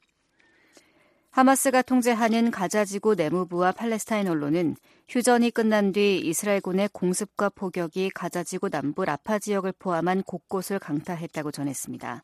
[1.31, 4.77] 하마스가 통제하는 가자 지구 내무부와 팔레스타인 언론은
[5.09, 12.23] 휴전이 끝난 뒤 이스라엘군의 공습과 포격이 가자 지구 남부 라파 지역을 포함한 곳곳을 강타했다고 전했습니다.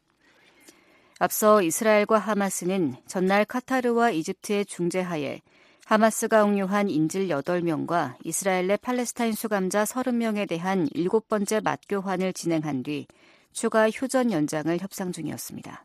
[1.22, 5.40] 앞서 이스라엘과 하마스는 전날 카타르와 이집트의 중재하에
[5.84, 13.06] 하마스가 옹료한 인질 8명과 이스라엘 내 팔레스타인 수감자 30명에 대한 일곱 번째 맞교환을 진행한 뒤
[13.52, 15.84] 추가 휴전 연장을 협상 중이었습니다.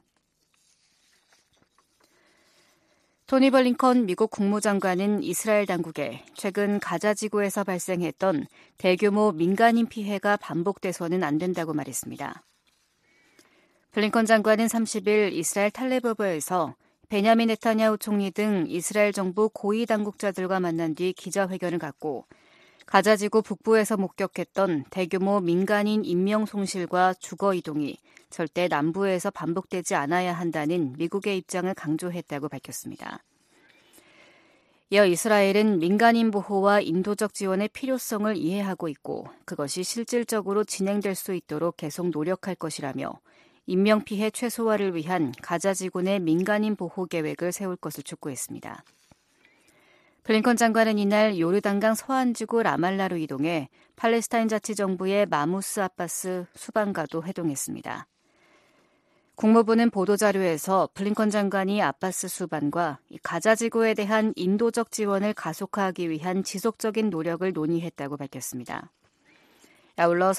[3.27, 8.47] 토니 벌링컨 미국 국무장관은 이스라엘 당국에 최근 가자 지구에서 발생했던
[8.79, 12.41] 대규모 민간인 피해가 반복돼서는 안 된다고 말했습니다.
[13.97, 16.75] 블링컨 장관은 30일 이스라엘 탈레버브에서
[17.09, 22.27] 베냐민 네타냐후 총리 등 이스라엘 정부 고위 당국자들과 만난 뒤 기자회견을 갖고
[22.85, 27.97] 가자지구 북부에서 목격했던 대규모 민간인 인명 손실과 주거 이동이
[28.29, 33.23] 절대 남부에서 반복되지 않아야 한다는 미국의 입장을 강조했다고 밝혔습니다.
[34.91, 42.11] 이어 이스라엘은 민간인 보호와 인도적 지원의 필요성을 이해하고 있고 그것이 실질적으로 진행될 수 있도록 계속
[42.11, 43.19] 노력할 것이라며
[43.68, 48.84] 인명피해 최소화를 위한 가자 지구 내 민간인 보호 계획을 세울 것을 촉구했습니다.
[50.24, 58.07] 블링컨 장관은 이날 요르단강 서안지구 라말라로 이동해 팔레스타인 자치정부의 마무스 아바스 수반과도 회동했습니다.
[59.36, 67.51] 국무부는 보도자료에서 블링컨 장관이 아바스 수반과 가자 지구에 대한 인도적 지원을 가속화하기 위한 지속적인 노력을
[67.53, 68.91] 논의했다고 밝혔습니다.
[69.99, 70.31] 아울러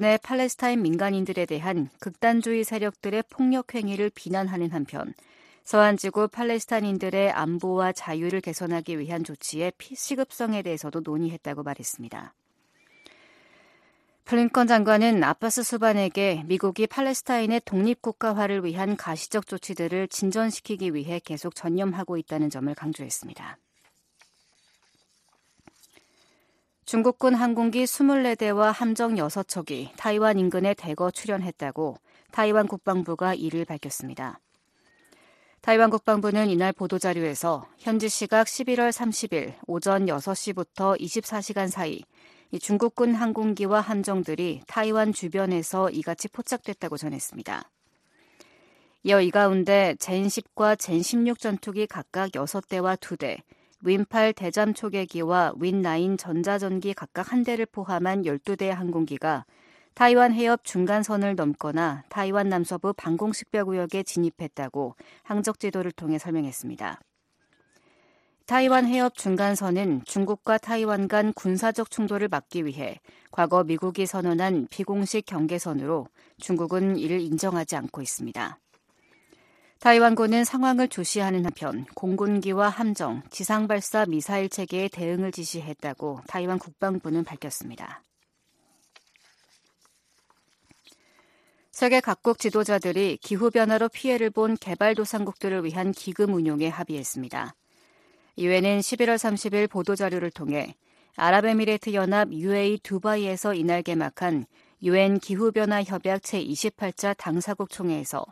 [0.00, 5.14] 내 팔레스타인 민간인들에 대한 극단주의 세력들의 폭력 행위를 비난하는 한편
[5.62, 12.34] 서한지구 팔레스타인들의 안보와 자유를 개선하기 위한 조치의 시급성에 대해서도 논의했다고 말했습니다.
[14.24, 22.50] 플링컨 장관은 아파스 수반에게 미국이 팔레스타인의 독립국가화를 위한 가시적 조치들을 진전시키기 위해 계속 전념하고 있다는
[22.50, 23.58] 점을 강조했습니다.
[26.86, 31.96] 중국군 항공기 24대와 함정 6척이 타이완 인근에 대거 출현했다고
[32.30, 34.38] 타이완 국방부가 이를 밝혔습니다.
[35.62, 42.04] 타이완 국방부는 이날 보도자료에서 현지 시각 11월 30일 오전 6시부터 24시간 사이
[42.60, 47.68] 중국군 항공기와 함정들이 타이완 주변에서 이같이 포착됐다고 전했습니다.
[49.02, 53.40] 이어 이 가운데 젠10과 젠16 전투기 각각 6대와 2대,
[53.84, 59.44] 윈8 대잠 초계기와 윈9 전자전기 각각 1대를 포함한 12대의 항공기가
[59.94, 67.00] 타이완 해협 중간선을 넘거나 타이완 남서부 방공식별구역에 진입했다고 항적 지도를 통해 설명했습니다.
[68.46, 73.00] 타이완 해협 중간선은 중국과 타이완 간 군사적 충돌을 막기 위해
[73.30, 76.06] 과거 미국이 선언한 비공식 경계선으로
[76.38, 78.58] 중국은 이를 인정하지 않고 있습니다.
[79.80, 88.02] 타이완군은 상황을 조시하는 한편 공군기와 함정, 지상발사 미사일 체계에 대응을 지시했다고 타이완 국방부는 밝혔습니다.
[91.70, 97.54] 세계 각국 지도자들이 기후변화로 피해를 본 개발도상국들을 위한 기금 운용에 합의했습니다.
[98.38, 100.74] 유엔은 11월 30일 보도자료를 통해
[101.16, 104.46] 아랍에미레이트 연합 UAE 두바이에서 이날 개막한
[104.82, 108.24] 유엔 기후변화 협약 제28차 당사국 총회에서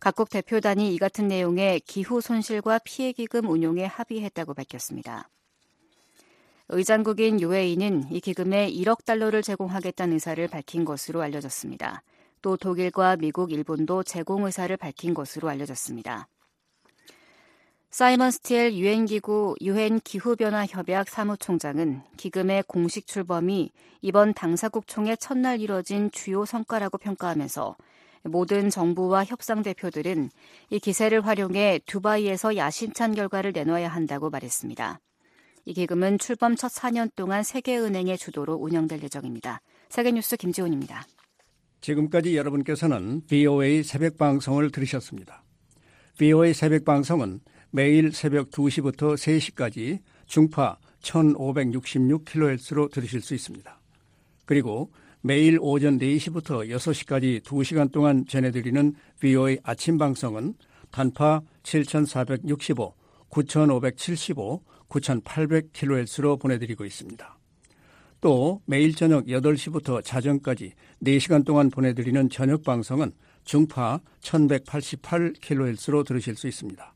[0.00, 5.28] 각국 대표단이 이 같은 내용의 기후 손실과 피해 기금 운용에 합의했다고 밝혔습니다.
[6.68, 12.02] 의장국인 UAE는 이 기금에 1억 달러를 제공하겠다는 의사를 밝힌 것으로 알려졌습니다.
[12.42, 16.28] 또 독일과 미국, 일본도 제공 의사를 밝힌 것으로 알려졌습니다.
[17.90, 23.72] 사이먼 스틸 유엔 기구 유엔 기후 변화 협약 사무총장은 기금의 공식 출범이
[24.02, 27.76] 이번 당사국 총회 첫날 이뤄진 주요 성과라고 평가하면서
[28.24, 30.30] 모든 정부와 협상 대표들은
[30.70, 35.00] 이 기세를 활용해 두바이에서 야심찬 결과를 내놔야 한다고 말했습니다.
[35.64, 39.60] 이 기금은 출범 첫 4년 동안 세계은행의 주도로 운영될 예정입니다.
[39.88, 41.04] 세계뉴스 김지훈입니다.
[41.80, 45.44] 지금까지 여러분께서는 VOA 새벽 방송을 들으셨습니다.
[46.18, 47.40] VOA 새벽 방송은
[47.70, 53.80] 매일 새벽 2시부터 3시까지 중파 1566kHz로 들으실 수 있습니다.
[54.46, 54.90] 그리고
[55.20, 60.54] 매일 오전 4시부터 6시까지 2시간 동안 전해드리는 VOA 아침 방송은
[60.90, 62.94] 단파 7465,
[63.28, 67.38] 9575, 9800kHz로 보내드리고 있습니다.
[68.20, 73.12] 또 매일 저녁 8시부터 자정까지 4시간 동안 보내드리는 저녁 방송은
[73.44, 76.94] 중파 1188kHz로 들으실 수 있습니다.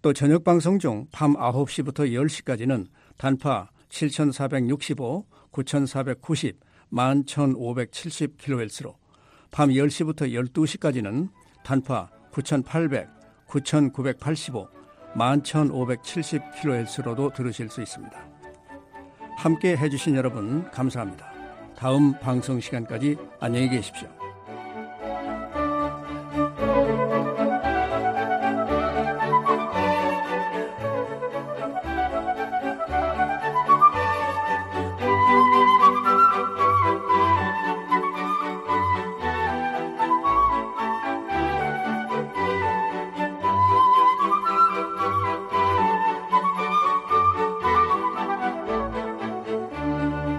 [0.00, 2.86] 또 저녁 방송 중 밤 9시부터 10시까지는
[3.16, 6.60] 단파 7465, 9490,
[6.92, 8.94] 11570kHz로
[9.50, 11.30] 밤 10시부터 12시까지는
[11.64, 13.08] 단파 9800,
[13.46, 14.68] 9985,
[15.14, 18.28] 11570kHz로도 들으실 수 있습니다.
[19.36, 21.32] 함께 해주신 여러분 감사합니다.
[21.76, 24.17] 다음 방송 시간까지 안녕히 계십시오.